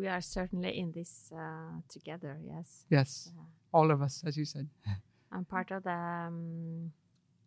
we 0.00 0.06
are 0.14 0.20
certainly 0.20 0.72
in 0.82 0.92
this 0.92 1.12
uh, 1.42 1.80
together. 1.96 2.34
Yes, 2.54 2.68
Yes, 2.90 3.10
Uh, 3.38 3.44
all 3.76 3.88
of 3.90 3.98
us, 4.06 4.14
as 4.28 4.34
you 4.40 4.44
said. 4.54 4.66
I'm 5.34 5.44
part 5.44 5.70
of 5.76 5.82
the 5.82 6.00
um, 6.26 6.92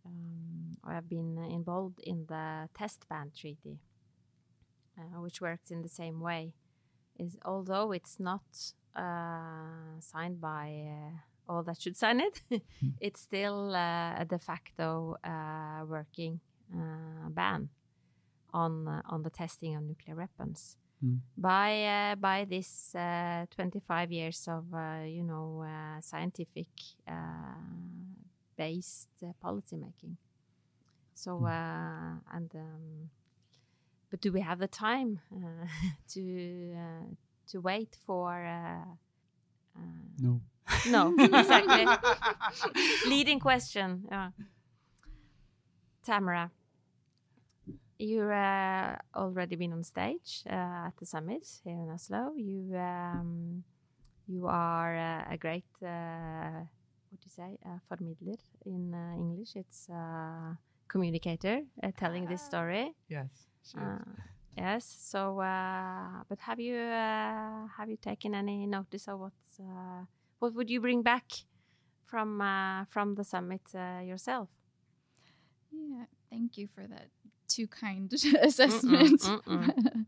um, 0.06 0.78
or 0.86 0.92
have 0.94 1.08
been 1.10 1.38
involved 1.60 2.00
in 2.12 2.26
the 2.34 2.46
test 2.80 3.00
ban 3.10 3.32
treaty, 3.40 3.76
uh, 4.98 5.20
which 5.26 5.42
works 5.42 5.72
in 5.72 5.82
the 5.82 5.90
same 6.02 6.18
way. 6.30 6.54
Is 7.24 7.38
although 7.46 7.92
it's 7.98 8.20
not 8.20 8.48
uh, 8.96 10.00
signed 10.00 10.40
by 10.40 10.66
uh, 10.98 11.14
all 11.52 11.64
that 11.64 11.82
should 11.82 11.98
sign 11.98 12.20
it, 12.28 12.36
it's 13.06 13.22
still 13.22 13.60
uh, 13.76 14.22
a 14.24 14.26
de 14.34 14.40
facto 14.40 15.18
uh, 15.24 15.86
working 15.96 16.40
ban 17.30 17.70
on 18.54 19.02
on 19.06 19.24
the 19.24 19.30
testing 19.30 19.76
of 19.76 19.84
nuclear 19.84 20.16
weapons. 20.16 20.78
Mm. 21.04 21.20
By 21.38 21.84
uh, 21.86 22.16
by 22.16 22.46
this 22.46 22.94
uh, 22.96 23.46
25 23.56 24.12
years 24.12 24.48
of 24.48 24.66
uh, 24.74 25.04
you 25.06 25.24
know 25.24 25.66
scientific 26.02 26.68
based 28.56 29.10
policy 29.42 29.78
making. 29.78 30.18
So 31.14 31.40
mm. 31.40 32.20
and 32.34 32.52
um, 32.56 33.10
but 34.10 34.22
do 34.22 34.32
we 34.32 34.42
have 34.42 34.60
the 34.60 34.68
time 34.68 35.20
to 36.10 36.76
to 37.48 37.62
wait 37.62 37.98
for? 38.06 38.46
no. 40.20 40.42
No, 40.88 41.14
exactly. 41.18 41.86
Leading 43.08 43.40
question. 43.40 44.06
Yeah. 44.10 44.30
Tamara, 46.04 46.52
You've 48.02 48.32
uh, 48.32 48.96
already 49.16 49.56
been 49.56 49.74
on 49.74 49.84
stage 49.84 50.42
uh, 50.50 50.88
at 50.88 50.94
the 50.98 51.06
summit 51.06 51.48
here 51.64 51.78
in 51.78 51.92
Oslo. 51.92 52.34
You 52.36 52.76
um, 52.76 53.64
you 54.28 54.48
are 54.48 54.98
uh, 54.98 55.34
a 55.34 55.38
great 55.38 55.70
uh, 55.84 56.66
what 57.10 57.22
do 57.22 57.26
you 57.26 57.30
say 57.30 57.60
formidler 57.88 58.40
in 58.66 58.92
uh, 58.96 59.14
English? 59.16 59.56
It's 59.56 59.88
communicator 60.88 61.62
uh, 61.84 61.92
telling 61.96 62.26
this 62.26 62.42
story. 62.42 62.96
Yes. 63.08 63.30
yes. 64.58 64.84
So, 65.00 65.36
but 66.28 66.40
have 66.40 66.60
you 66.60 66.78
have 66.78 67.88
you 67.88 67.98
taken 67.98 68.34
any 68.34 68.66
notice 68.66 69.08
of 69.08 69.20
what's 69.20 69.62
what 70.40 70.56
would 70.56 70.72
you 70.72 70.82
bring 70.82 71.04
back 71.04 71.32
from 72.08 72.42
from 72.90 73.14
the 73.14 73.24
summit 73.24 73.62
yourself? 74.04 74.50
Yeah, 75.72 76.06
thank 76.32 76.58
you 76.58 76.68
for 76.68 76.88
that 76.88 77.10
too 77.54 77.68
kind 77.68 78.12
assessment. 78.42 79.22
Mm-mm, 79.22 79.44
mm-mm. 79.46 80.06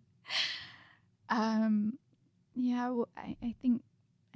um, 1.29 1.97
yeah, 2.55 2.89
well, 2.89 3.09
I, 3.17 3.35
I 3.43 3.55
think, 3.61 3.81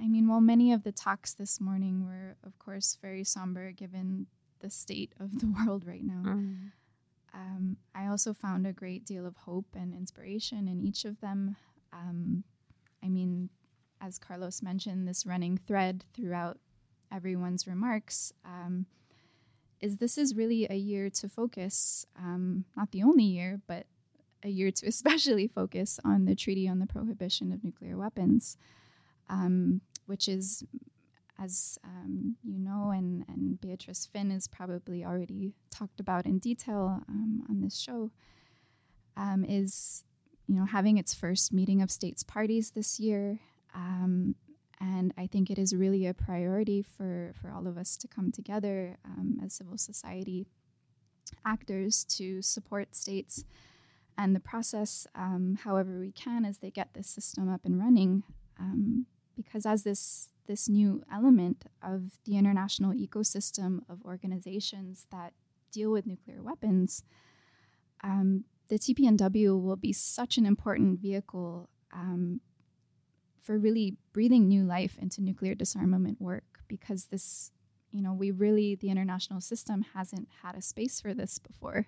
I 0.00 0.08
mean, 0.08 0.28
while 0.28 0.40
many 0.40 0.72
of 0.72 0.84
the 0.84 0.92
talks 0.92 1.34
this 1.34 1.60
morning 1.60 2.04
were, 2.04 2.36
of 2.44 2.58
course, 2.58 2.98
very 3.00 3.24
somber 3.24 3.72
given 3.72 4.26
the 4.60 4.70
state 4.70 5.12
of 5.20 5.40
the 5.40 5.46
world 5.66 5.84
right 5.86 6.04
now, 6.04 6.22
mm. 6.24 6.70
um, 7.34 7.76
I 7.94 8.06
also 8.06 8.32
found 8.32 8.66
a 8.66 8.72
great 8.72 9.04
deal 9.04 9.26
of 9.26 9.36
hope 9.36 9.66
and 9.74 9.94
inspiration 9.94 10.68
in 10.68 10.80
each 10.80 11.04
of 11.04 11.20
them. 11.20 11.56
Um, 11.92 12.44
I 13.02 13.08
mean, 13.08 13.50
as 14.00 14.18
Carlos 14.18 14.62
mentioned, 14.62 15.08
this 15.08 15.26
running 15.26 15.58
thread 15.66 16.04
throughout 16.14 16.58
everyone's 17.12 17.66
remarks 17.66 18.32
um, 18.44 18.86
is 19.80 19.98
this 19.98 20.18
is 20.18 20.34
really 20.34 20.66
a 20.68 20.74
year 20.76 21.10
to 21.10 21.28
focus, 21.28 22.06
um, 22.16 22.64
not 22.76 22.90
the 22.90 23.02
only 23.02 23.24
year, 23.24 23.60
but 23.66 23.86
a 24.42 24.48
year 24.48 24.70
to 24.70 24.86
especially 24.88 25.46
focus 25.46 25.98
on 26.04 26.24
the 26.24 26.34
Treaty 26.34 26.68
on 26.68 26.78
the 26.78 26.86
Prohibition 26.86 27.52
of 27.52 27.64
Nuclear 27.64 27.96
Weapons, 27.96 28.56
um, 29.28 29.80
which 30.06 30.28
is, 30.28 30.64
as 31.38 31.78
um, 31.84 32.36
you 32.42 32.58
know, 32.58 32.90
and, 32.90 33.24
and 33.28 33.60
Beatrice 33.60 34.08
Fihn 34.12 34.32
has 34.32 34.48
probably 34.48 35.04
already 35.04 35.52
talked 35.70 36.00
about 36.00 36.26
in 36.26 36.38
detail 36.38 37.02
um, 37.08 37.44
on 37.48 37.60
this 37.60 37.78
show, 37.78 38.10
um, 39.16 39.44
is 39.44 40.04
you 40.46 40.54
know 40.54 40.64
having 40.64 40.96
its 40.98 41.14
first 41.14 41.52
meeting 41.52 41.82
of 41.82 41.90
states 41.90 42.22
parties 42.22 42.72
this 42.72 42.98
year. 42.98 43.38
And 44.80 45.12
I 45.18 45.26
think 45.26 45.50
it 45.50 45.58
is 45.58 45.74
really 45.74 46.06
a 46.06 46.14
priority 46.14 46.82
for, 46.82 47.34
for 47.40 47.50
all 47.50 47.66
of 47.66 47.76
us 47.76 47.96
to 47.96 48.08
come 48.08 48.30
together 48.30 48.96
um, 49.04 49.40
as 49.44 49.54
civil 49.54 49.76
society 49.76 50.46
actors 51.44 52.04
to 52.04 52.40
support 52.40 52.94
states 52.94 53.44
and 54.16 54.34
the 54.34 54.40
process 54.40 55.06
um, 55.14 55.58
however 55.62 55.98
we 56.00 56.10
can 56.10 56.44
as 56.44 56.58
they 56.58 56.70
get 56.70 56.94
this 56.94 57.08
system 57.08 57.48
up 57.48 57.64
and 57.64 57.78
running. 57.78 58.24
Um, 58.58 59.06
because 59.36 59.64
as 59.64 59.84
this 59.84 60.30
this 60.48 60.68
new 60.68 61.04
element 61.12 61.66
of 61.82 62.18
the 62.24 62.38
international 62.38 62.92
ecosystem 62.92 63.80
of 63.88 64.02
organizations 64.04 65.06
that 65.12 65.34
deal 65.70 65.92
with 65.92 66.06
nuclear 66.06 66.42
weapons, 66.42 67.04
um, 68.02 68.44
the 68.68 68.78
TPNW 68.78 69.62
will 69.62 69.76
be 69.76 69.92
such 69.92 70.38
an 70.38 70.46
important 70.46 71.00
vehicle 71.00 71.68
um, 71.92 72.40
for 73.48 73.58
really 73.58 73.96
breathing 74.12 74.46
new 74.46 74.62
life 74.62 74.98
into 75.00 75.22
nuclear 75.22 75.54
disarmament 75.54 76.20
work 76.20 76.60
because 76.68 77.06
this, 77.06 77.50
you 77.90 78.02
know, 78.02 78.12
we 78.12 78.30
really, 78.30 78.74
the 78.74 78.90
international 78.90 79.40
system 79.40 79.86
hasn't 79.94 80.28
had 80.42 80.54
a 80.54 80.60
space 80.60 81.00
for 81.00 81.14
this 81.14 81.38
before. 81.38 81.86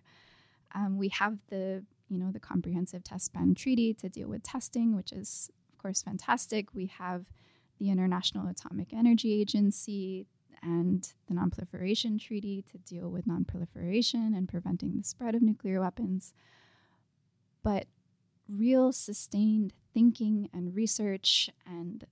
Um, 0.75 0.97
we 0.97 1.11
have 1.11 1.37
the, 1.51 1.85
you 2.09 2.19
know, 2.19 2.31
the 2.33 2.41
Comprehensive 2.41 3.05
Test 3.05 3.35
Ban 3.35 3.55
Treaty 3.55 3.93
to 3.93 4.09
deal 4.09 4.27
with 4.27 4.43
testing, 4.43 4.97
which 4.97 5.13
is, 5.13 5.51
of 5.71 5.77
course, 5.77 6.01
fantastic. 6.01 6.73
We 6.73 6.87
have 6.87 7.27
the 7.79 7.91
International 7.91 8.49
Atomic 8.49 8.95
Energy 8.95 9.39
Agency 9.39 10.29
and 10.63 11.13
the 11.29 11.35
Nonproliferation 11.35 12.19
Treaty 12.19 12.65
to 12.73 12.79
deal 12.79 13.11
with 13.11 13.27
nonproliferation 13.27 14.35
and 14.35 14.49
preventing 14.49 14.97
the 14.97 15.05
spread 15.05 15.35
of 15.35 15.43
nuclear 15.43 15.79
weapons. 15.79 16.33
But 17.63 17.85
real 18.57 18.93
sustained 18.93 19.73
thinking 19.93 20.49
and 20.53 20.75
research 20.75 21.51
and 21.67 22.05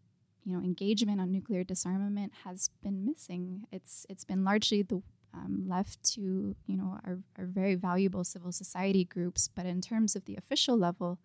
you 0.44 0.52
know 0.52 0.60
engagement 0.60 1.20
on 1.20 1.30
nuclear 1.30 1.64
disarmament 1.64 2.32
has 2.44 2.70
been 2.82 3.04
missing. 3.04 3.66
It's 3.70 4.06
it's 4.08 4.24
been 4.24 4.44
largely 4.44 4.82
the 4.82 5.02
um, 5.34 5.64
left 5.66 6.02
to 6.14 6.56
you 6.66 6.76
know 6.76 6.98
our, 7.04 7.18
our 7.38 7.44
very 7.44 7.74
valuable 7.74 8.24
civil 8.24 8.52
society 8.52 9.04
groups, 9.04 9.48
but 9.54 9.66
in 9.66 9.80
terms 9.80 10.16
of 10.16 10.24
the 10.24 10.36
official 10.36 10.76
level, 10.76 11.18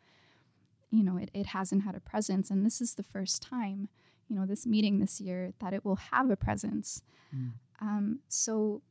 you 0.92 1.04
know 1.04 1.18
it, 1.18 1.30
it 1.34 1.48
hasn't 1.48 1.84
had 1.84 1.96
a 1.96 2.02
presence, 2.02 2.52
and 2.52 2.66
this 2.66 2.82
is 2.82 2.96
the 2.96 3.04
first 3.04 3.42
time 3.42 3.88
you 4.28 4.36
know 4.36 4.46
this 4.46 4.66
meeting 4.66 5.00
this 5.00 5.22
year 5.22 5.54
that 5.60 5.74
it 5.74 5.86
will 5.86 6.00
have 6.12 6.30
a 6.30 6.36
presence. 6.36 7.02
Mm. 7.36 7.52
Um, 7.82 8.20
so 8.28 8.82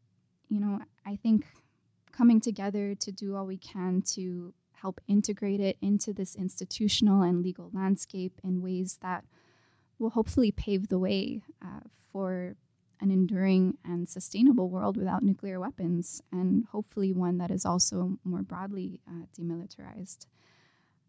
you 0.49 0.61
know 0.61 0.81
I 1.05 1.17
think 1.17 1.47
coming 2.11 2.41
together 2.41 2.95
to 2.95 3.13
do 3.13 3.37
all 3.37 3.47
we 3.47 3.57
can 3.57 4.03
to 4.03 4.55
help 4.83 5.01
integrate 5.07 5.61
it 5.61 5.79
into 5.81 6.13
this 6.13 6.35
institutional 6.35 7.23
and 7.23 7.43
legal 7.43 7.71
landscape 7.73 8.41
in 8.45 8.61
ways 8.61 8.99
that 9.01 9.25
will 9.99 10.11
hopefully 10.11 10.51
pave 10.51 10.89
the 10.89 10.99
way 10.99 11.41
uh, 11.65 11.81
for 12.13 12.57
an 13.01 13.11
enduring 13.11 13.77
and 13.85 14.09
sustainable 14.09 14.69
world 14.69 14.97
without 14.97 15.23
nuclear 15.23 15.59
weapons, 15.59 16.23
and 16.31 16.65
hopefully 16.67 17.13
one 17.13 17.39
that 17.39 17.51
is 17.51 17.65
also 17.65 18.17
more 18.25 18.43
broadly 18.43 19.01
uh, 19.09 19.27
demilitarized. 19.39 20.27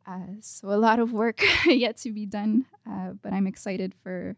Uh, 0.05 0.35
so 0.41 0.69
a 0.69 0.77
lot 0.77 0.99
of 0.99 1.13
work 1.13 1.41
yet 1.65 1.97
to 1.97 2.11
be 2.11 2.25
done, 2.25 2.65
uh, 2.89 3.11
but 3.21 3.33
I'm 3.33 3.47
excited 3.47 3.93
for 4.03 4.35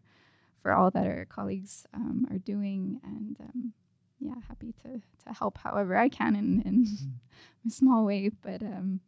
for 0.62 0.72
all 0.72 0.90
that 0.90 1.06
our 1.06 1.24
colleagues 1.26 1.86
um, 1.94 2.26
are 2.30 2.38
doing, 2.38 3.00
and 3.04 3.36
um, 3.40 3.72
yeah, 4.20 4.34
happy 4.48 4.74
to 4.82 5.00
to 5.24 5.32
help 5.32 5.58
however 5.58 5.96
I 5.96 6.08
can 6.08 6.36
in, 6.36 6.62
in 6.62 6.84
mm-hmm. 6.84 7.08
a 7.68 7.70
small 7.70 8.04
way. 8.04 8.30
But 8.42 8.62
um, 8.62 9.00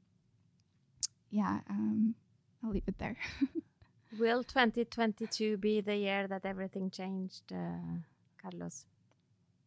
yeah, 1.31 1.61
um, 1.69 2.15
I'll 2.63 2.71
leave 2.71 2.85
it 2.87 2.99
there. 2.99 3.17
Will 4.19 4.43
2022 4.43 5.59
be 5.59 5.81
the 5.81 5.97
year 5.97 6.27
that 6.29 6.47
everything 6.47 6.91
changed, 6.91 7.53
uh, 7.53 8.01
Carlos? 8.41 8.87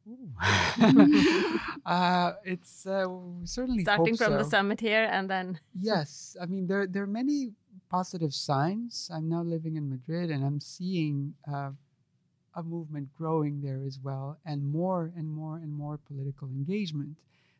uh, 1.86 2.34
it's 2.44 2.88
uh, 2.88 3.06
certainly 3.44 3.84
starting 3.84 4.18
from 4.18 4.34
so. 4.34 4.38
the 4.40 4.44
summit 4.44 4.80
here 4.82 5.08
and 5.12 5.30
then. 5.30 5.60
yes, 5.80 6.36
I 6.42 6.48
mean 6.48 6.66
there 6.66 6.88
there 6.88 7.04
are 7.04 7.08
many 7.08 7.52
positive 7.88 8.34
signs. 8.34 9.12
I'm 9.14 9.30
now 9.30 9.44
living 9.44 9.76
in 9.76 9.88
Madrid 9.88 10.32
and 10.32 10.44
I'm 10.44 10.60
seeing 10.60 11.36
uh, 11.48 11.70
a 12.56 12.64
movement 12.64 13.10
growing 13.16 13.62
there 13.62 13.84
as 13.86 14.00
well, 14.02 14.40
and 14.44 14.66
more 14.66 15.12
and 15.16 15.30
more 15.30 15.58
and 15.58 15.72
more 15.72 16.00
political 16.08 16.48
engagement. 16.48 17.16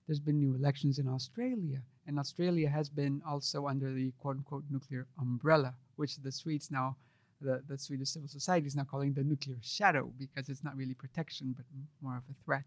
There's 0.08 0.20
been 0.20 0.40
new 0.40 0.56
elections 0.56 0.98
in 0.98 1.08
Australia 1.08 1.84
and 2.08 2.20
Australia 2.20 2.70
has 2.70 2.90
been 2.90 3.22
also 3.28 3.68
under 3.68 3.94
the 3.94 4.12
quote 4.20 4.38
unquote 4.38 4.64
nuclear 4.70 5.08
umbrella, 5.20 5.74
which 5.96 6.18
the 6.18 6.32
Swedes 6.32 6.72
now, 6.72 6.96
the, 7.42 7.62
the 7.68 7.78
Swedish 7.78 8.10
civil 8.10 8.28
society 8.28 8.68
is 8.68 8.76
now 8.76 8.84
calling 8.84 9.14
the 9.14 9.24
nuclear 9.24 9.58
shadow 9.62 10.12
because 10.18 10.50
it's 10.50 10.64
not 10.64 10.76
really 10.76 10.94
protection, 10.94 11.54
but 11.56 11.66
more 12.02 12.18
of 12.18 12.24
a 12.30 12.44
threat. 12.44 12.66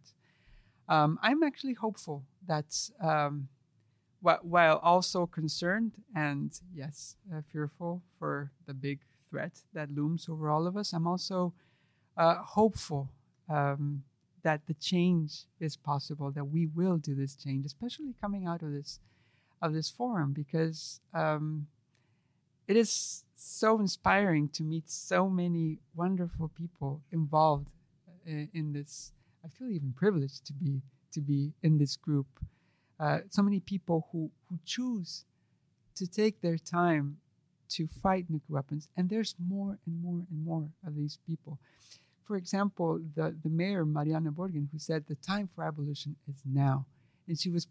Um, 0.88 1.18
I'm 1.22 1.42
actually 1.42 1.74
hopeful 1.74 2.22
that 2.46 2.90
um, 3.00 3.48
while 4.20 4.80
also 4.82 5.26
concerned 5.26 5.92
and 6.14 6.58
yes, 6.74 7.16
uh, 7.32 7.40
fearful 7.52 8.02
for 8.18 8.50
the 8.66 8.74
big 8.74 9.00
threat 9.28 9.52
that 9.72 9.90
looms 9.90 10.28
over 10.28 10.48
all 10.50 10.66
of 10.66 10.76
us, 10.76 10.92
I'm 10.92 11.06
also 11.06 11.52
uh, 12.16 12.36
hopeful 12.36 13.10
um, 13.48 14.02
that 14.42 14.60
the 14.66 14.74
change 14.74 15.44
is 15.60 15.76
possible, 15.76 16.30
that 16.30 16.44
we 16.44 16.66
will 16.66 16.96
do 16.98 17.14
this 17.14 17.34
change, 17.34 17.66
especially 17.66 18.14
coming 18.20 18.46
out 18.46 18.62
of 18.62 18.72
this 18.72 19.00
of 19.64 19.72
this 19.72 19.90
forum, 19.98 20.30
because 20.32 21.00
um, 21.22 21.66
it 22.70 22.76
is 22.76 23.24
so 23.36 23.70
inspiring 23.86 24.48
to 24.56 24.62
meet 24.72 24.86
so 24.88 25.20
many 25.42 25.78
wonderful 26.02 26.48
people 26.60 26.92
involved 27.18 27.68
in, 28.26 28.48
in 28.58 28.66
this. 28.76 29.12
I 29.44 29.48
feel 29.48 29.70
even 29.78 29.92
privileged 30.02 30.40
to 30.48 30.52
be 30.52 30.72
to 31.14 31.20
be 31.20 31.40
in 31.62 31.78
this 31.82 31.94
group. 32.06 32.26
Uh, 33.04 33.18
so 33.36 33.42
many 33.48 33.60
people 33.72 33.98
who 34.10 34.30
who 34.46 34.56
choose 34.74 35.24
to 35.98 36.04
take 36.20 36.36
their 36.40 36.58
time 36.58 37.06
to 37.76 37.82
fight 38.02 38.24
nuclear 38.28 38.56
weapons, 38.58 38.88
and 38.96 39.04
there's 39.08 39.34
more 39.54 39.72
and 39.86 39.94
more 40.06 40.20
and 40.30 40.38
more 40.50 40.66
of 40.86 40.92
these 41.00 41.16
people. 41.28 41.58
For 42.28 42.36
example, 42.36 43.00
the, 43.16 43.26
the 43.44 43.50
mayor, 43.60 43.84
Marianne 43.84 44.34
Borgen, 44.38 44.66
who 44.72 44.78
said 44.78 45.04
the 45.06 45.18
time 45.32 45.46
for 45.54 45.62
abolition 45.64 46.16
is 46.30 46.40
now. 46.44 46.86
And 47.28 47.38
she 47.38 47.50
was 47.50 47.66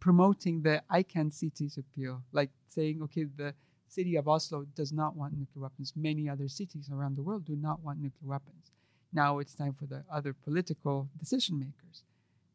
promoting 0.00 0.62
the 0.62 0.82
ICAN 0.90 1.32
cities 1.32 1.78
appeal, 1.78 2.22
like 2.32 2.50
saying, 2.68 3.02
okay, 3.02 3.24
the 3.24 3.54
city 3.88 4.16
of 4.16 4.28
Oslo 4.28 4.66
does 4.74 4.92
not 4.92 5.16
want 5.16 5.36
nuclear 5.38 5.62
weapons. 5.62 5.92
Many 5.96 6.28
other 6.28 6.48
cities 6.48 6.90
around 6.92 7.16
the 7.16 7.22
world 7.22 7.44
do 7.44 7.56
not 7.56 7.82
want 7.82 8.00
nuclear 8.00 8.28
weapons. 8.28 8.70
Now 9.12 9.38
it's 9.38 9.54
time 9.54 9.74
for 9.74 9.86
the 9.86 10.04
other 10.10 10.32
political 10.32 11.08
decision 11.18 11.58
makers 11.58 12.02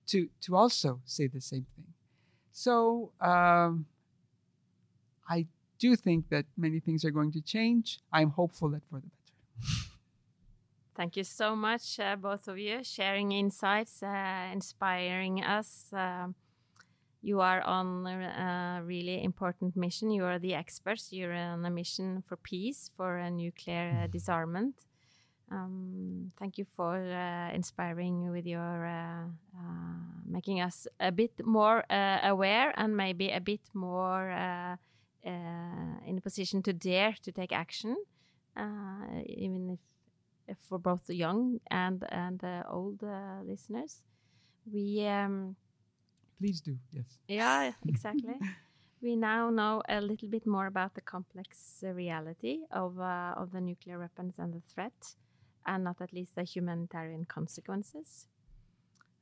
to, 0.07 0.29
to 0.41 0.55
also 0.55 1.01
say 1.05 1.27
the 1.27 1.41
same 1.41 1.65
thing. 1.75 1.85
So 2.51 3.11
um, 3.21 3.85
I 5.29 5.45
do 5.77 5.95
think 5.95 6.29
that 6.29 6.45
many 6.57 6.79
things 6.79 7.05
are 7.05 7.11
going 7.11 7.31
to 7.33 7.41
change. 7.41 7.99
I'm 8.11 8.31
hopeful 8.31 8.69
that 8.69 8.81
for 8.89 8.99
the 8.99 9.07
better. 9.07 9.67
Thank 10.95 11.15
you 11.15 11.23
so 11.23 11.55
much, 11.55 11.99
uh, 11.99 12.15
both 12.15 12.47
of 12.47 12.57
you, 12.57 12.83
sharing 12.83 13.31
insights, 13.31 14.01
uh, 14.01 14.49
inspiring 14.51 15.43
us. 15.43 15.93
Uh, 15.93 16.29
you 17.27 17.41
are 17.41 17.61
on 17.61 18.07
a 18.07 18.81
really 18.85 19.21
important 19.21 19.75
mission. 19.75 20.09
You 20.11 20.23
are 20.23 20.39
the 20.39 20.53
experts. 20.53 21.11
You're 21.11 21.33
on 21.33 21.65
a 21.65 21.69
mission 21.69 22.23
for 22.25 22.37
peace, 22.37 22.89
for 22.95 23.17
a 23.17 23.29
nuclear 23.29 24.03
uh, 24.03 24.07
disarmament. 24.07 24.75
Um, 25.51 26.31
thank 26.39 26.57
you 26.57 26.65
for 26.65 26.95
uh, 26.95 27.53
inspiring 27.53 28.31
with 28.31 28.45
your 28.45 28.85
uh, 28.85 29.25
making 30.25 30.61
us 30.61 30.87
a 31.01 31.11
bit 31.11 31.45
more 31.45 31.83
aware 32.23 32.73
and 32.77 32.95
maybe 32.95 33.29
a 33.31 33.41
bit 33.41 33.69
more 33.73 34.29
in 35.23 36.17
a 36.17 36.21
position 36.21 36.63
to 36.63 36.71
dare 36.71 37.13
to 37.23 37.31
take 37.33 37.51
action, 37.51 37.97
even 38.57 39.77
if 40.47 40.57
for 40.69 40.79
both 40.79 41.05
the 41.07 41.15
young 41.15 41.59
and 41.69 42.05
and 42.09 42.41
uh, 42.43 42.63
old 42.69 43.03
uh, 43.03 43.41
listeners. 43.43 44.01
We 44.71 45.05
um, 45.07 45.55
please 46.39 46.61
do 46.61 46.77
yes. 46.91 47.19
Yeah, 47.27 47.71
exactly. 47.87 48.35
we 49.01 49.15
now 49.15 49.49
know 49.49 49.81
a 49.87 50.01
little 50.01 50.29
bit 50.29 50.45
more 50.45 50.67
about 50.67 50.93
the 50.95 51.01
complex 51.01 51.83
uh, 51.85 51.91
reality 51.91 52.59
of 52.71 52.99
uh, 52.99 53.33
of 53.37 53.51
the 53.51 53.61
nuclear 53.61 53.99
weapons 53.99 54.35
and 54.39 54.53
the 54.53 54.61
threat, 54.73 55.15
and 55.65 55.83
not 55.83 56.01
at 56.01 56.13
least 56.13 56.35
the 56.35 56.43
humanitarian 56.43 57.25
consequences. 57.25 58.27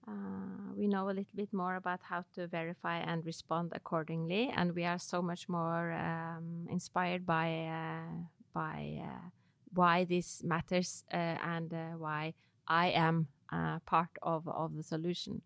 Uh, 0.07 0.73
we 0.77 0.87
know 0.87 1.05
a 1.05 1.15
little 1.19 1.35
bit 1.35 1.51
more 1.51 1.75
about 1.75 1.99
how 2.03 2.23
to 2.35 2.45
verify 2.47 2.97
and 2.99 3.25
respond 3.25 3.71
accordingly, 3.75 4.51
and 4.55 4.75
we 4.75 4.85
are 4.85 4.99
so 4.99 5.21
much 5.21 5.49
more 5.49 5.93
um, 5.93 6.67
inspired 6.69 7.25
by 7.25 7.65
uh, 7.65 8.23
by 8.53 9.01
why 9.75 10.05
this 10.05 10.41
matters 10.43 11.03
uh, 11.13 11.37
and 11.43 11.73
uh, 11.73 11.97
why 11.97 12.33
I 12.67 12.87
am 12.87 13.27
uh, 13.51 13.79
part 13.85 14.09
of, 14.21 14.47
of 14.47 14.75
the 14.75 14.83
solution. 14.83 15.41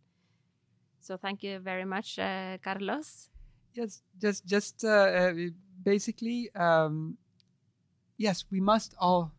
So 0.99 1.17
thank 1.17 1.43
you 1.43 1.59
very 1.59 1.85
much, 1.85 2.19
uh, 2.19 2.57
Carlos. 2.61 3.29
Yes, 3.73 4.01
just 4.19 4.45
just 4.45 4.83
uh, 4.83 4.89
uh, 4.89 5.33
basically, 5.83 6.49
um, 6.55 7.17
yes, 8.17 8.45
we 8.51 8.59
must 8.59 8.93
all 8.99 9.31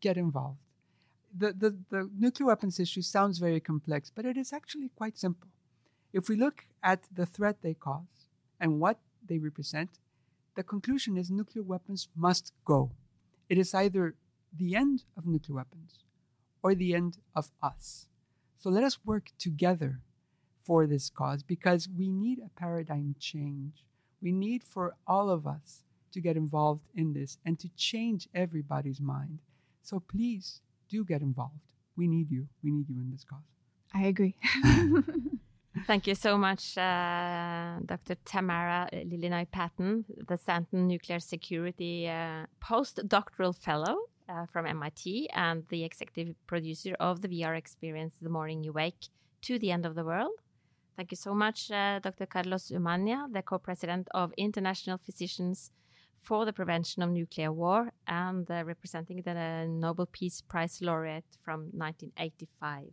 get 0.00 0.16
involved. 0.16 0.58
The, 1.34 1.52
the, 1.54 1.76
the 1.88 2.10
nuclear 2.18 2.48
weapons 2.48 2.78
issue 2.78 3.00
sounds 3.00 3.38
very 3.38 3.60
complex, 3.60 4.12
but 4.14 4.26
it 4.26 4.36
is 4.36 4.52
actually 4.52 4.90
quite 4.94 5.16
simple. 5.16 5.48
If 6.12 6.28
we 6.28 6.36
look 6.36 6.66
at 6.82 7.08
the 7.10 7.24
threat 7.24 7.62
they 7.62 7.72
cause 7.72 8.28
and 8.60 8.78
what 8.78 8.98
they 9.26 9.38
represent, 9.38 9.88
the 10.54 10.62
conclusion 10.62 11.16
is 11.16 11.30
nuclear 11.30 11.64
weapons 11.64 12.08
must 12.14 12.52
go. 12.66 12.90
It 13.48 13.56
is 13.56 13.72
either 13.72 14.14
the 14.54 14.76
end 14.76 15.04
of 15.16 15.24
nuclear 15.24 15.56
weapons 15.56 16.04
or 16.62 16.74
the 16.74 16.94
end 16.94 17.16
of 17.34 17.50
us. 17.62 18.08
So 18.58 18.68
let 18.68 18.84
us 18.84 18.98
work 19.02 19.30
together 19.38 20.00
for 20.64 20.86
this 20.86 21.10
cause 21.10 21.42
because 21.42 21.88
we 21.96 22.10
need 22.10 22.38
a 22.38 22.60
paradigm 22.60 23.14
change. 23.18 23.84
We 24.20 24.32
need 24.32 24.62
for 24.62 24.94
all 25.06 25.30
of 25.30 25.46
us 25.46 25.84
to 26.12 26.20
get 26.20 26.36
involved 26.36 26.86
in 26.94 27.12
this 27.12 27.38
and 27.44 27.58
to 27.58 27.68
change 27.76 28.28
everybody's 28.34 29.00
mind. 29.00 29.38
So 29.82 30.00
please 30.00 30.60
do 30.88 31.04
get 31.04 31.22
involved. 31.22 31.72
We 31.96 32.06
need 32.06 32.30
you. 32.30 32.46
We 32.62 32.70
need 32.70 32.88
you 32.88 33.00
in 33.00 33.10
this 33.10 33.24
cause. 33.24 33.40
I 33.94 34.04
agree. 34.04 34.36
Thank 35.86 36.06
you 36.06 36.14
so 36.14 36.36
much, 36.36 36.76
uh, 36.76 37.78
Dr. 37.84 38.16
Tamara 38.26 38.88
Lilinoy 38.92 39.50
Patton, 39.50 40.04
the 40.28 40.36
Stanton 40.36 40.86
Nuclear 40.86 41.18
Security 41.18 42.08
uh, 42.08 42.44
postdoctoral 42.62 43.56
fellow 43.56 43.96
uh, 44.28 44.46
from 44.46 44.66
MIT 44.66 45.30
and 45.32 45.64
the 45.70 45.82
executive 45.82 46.34
producer 46.46 46.94
of 47.00 47.22
the 47.22 47.28
VR 47.28 47.56
experience, 47.56 48.16
The 48.20 48.28
Morning 48.28 48.62
You 48.62 48.72
Wake, 48.72 49.08
to 49.42 49.58
the 49.58 49.70
End 49.70 49.86
of 49.86 49.94
the 49.94 50.04
World. 50.04 50.38
Thank 50.96 51.10
you 51.10 51.16
so 51.16 51.34
much, 51.34 51.70
uh, 51.70 52.00
Dr. 52.00 52.26
Carlos 52.26 52.70
Umaña, 52.70 53.32
the 53.32 53.42
co 53.42 53.58
president 53.58 54.08
of 54.12 54.32
International 54.36 54.98
Physicians 54.98 55.70
for 56.18 56.44
the 56.44 56.52
Prevention 56.52 57.02
of 57.02 57.10
Nuclear 57.10 57.50
War 57.50 57.92
and 58.06 58.48
uh, 58.50 58.62
representing 58.64 59.22
the 59.22 59.66
Nobel 59.66 60.06
Peace 60.06 60.42
Prize 60.42 60.80
laureate 60.82 61.24
from 61.40 61.70
1985. 61.72 62.92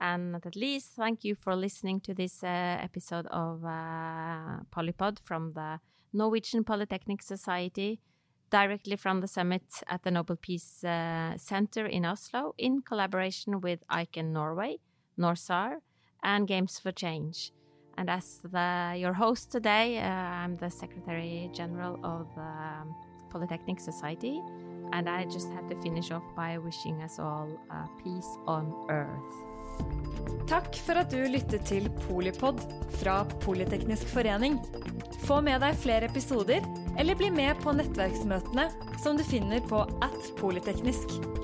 And 0.00 0.32
not 0.32 0.46
at 0.46 0.56
least, 0.56 0.92
thank 0.96 1.24
you 1.24 1.34
for 1.34 1.54
listening 1.54 2.00
to 2.00 2.14
this 2.14 2.42
uh, 2.42 2.46
episode 2.46 3.26
of 3.26 3.64
uh, 3.64 4.62
Polypod 4.74 5.18
from 5.20 5.52
the 5.54 5.80
Norwegian 6.12 6.64
Polytechnic 6.64 7.22
Society, 7.22 8.00
directly 8.50 8.96
from 8.96 9.20
the 9.20 9.28
summit 9.28 9.62
at 9.88 10.02
the 10.02 10.10
Nobel 10.10 10.36
Peace 10.36 10.82
uh, 10.84 11.36
Center 11.36 11.86
in 11.86 12.04
Oslo, 12.04 12.54
in 12.58 12.82
collaboration 12.82 13.60
with 13.60 13.80
ICAN 13.90 14.32
Norway, 14.32 14.78
NORSAR, 15.18 15.78
and 16.22 16.46
Games 16.46 16.78
for 16.78 16.92
Change. 16.92 17.52
And 17.98 18.08
as 18.08 18.40
the, 18.42 18.94
your 18.96 19.12
host 19.12 19.52
today, 19.52 19.98
uh, 19.98 20.08
I'm 20.08 20.56
the 20.56 20.70
Secretary 20.70 21.50
General 21.52 21.98
of 22.04 22.26
the 22.34 22.40
um, 22.40 22.94
Polytechnic 23.30 23.80
Society. 23.80 24.40
And 24.92 25.08
I 25.08 25.24
just 25.24 25.50
have 25.52 25.68
to 25.68 25.76
finish 25.82 26.10
off 26.10 26.24
by 26.36 26.58
wishing 26.58 27.02
us 27.02 27.18
all 27.18 27.48
peace 28.02 28.28
on 28.46 28.72
earth. 28.90 29.32
Takk 30.46 30.74
for 30.84 30.98
at 31.00 31.12
du 31.12 31.22
lyttet 31.32 31.64
til 31.68 31.88
Polipod 32.04 32.60
fra 33.00 33.22
Politeknisk 33.44 34.10
forening. 34.12 34.58
Få 35.24 35.40
med 35.40 35.62
deg 35.64 35.78
flere 35.80 36.10
episoder, 36.10 36.66
eller 36.98 37.16
bli 37.16 37.30
med 37.32 37.60
på 37.62 37.72
nettverksmøtene 37.78 38.68
som 39.00 39.16
du 39.16 39.24
finner 39.24 39.64
på 39.64 39.86
at 40.04 40.32
polyteknisk. 40.40 41.41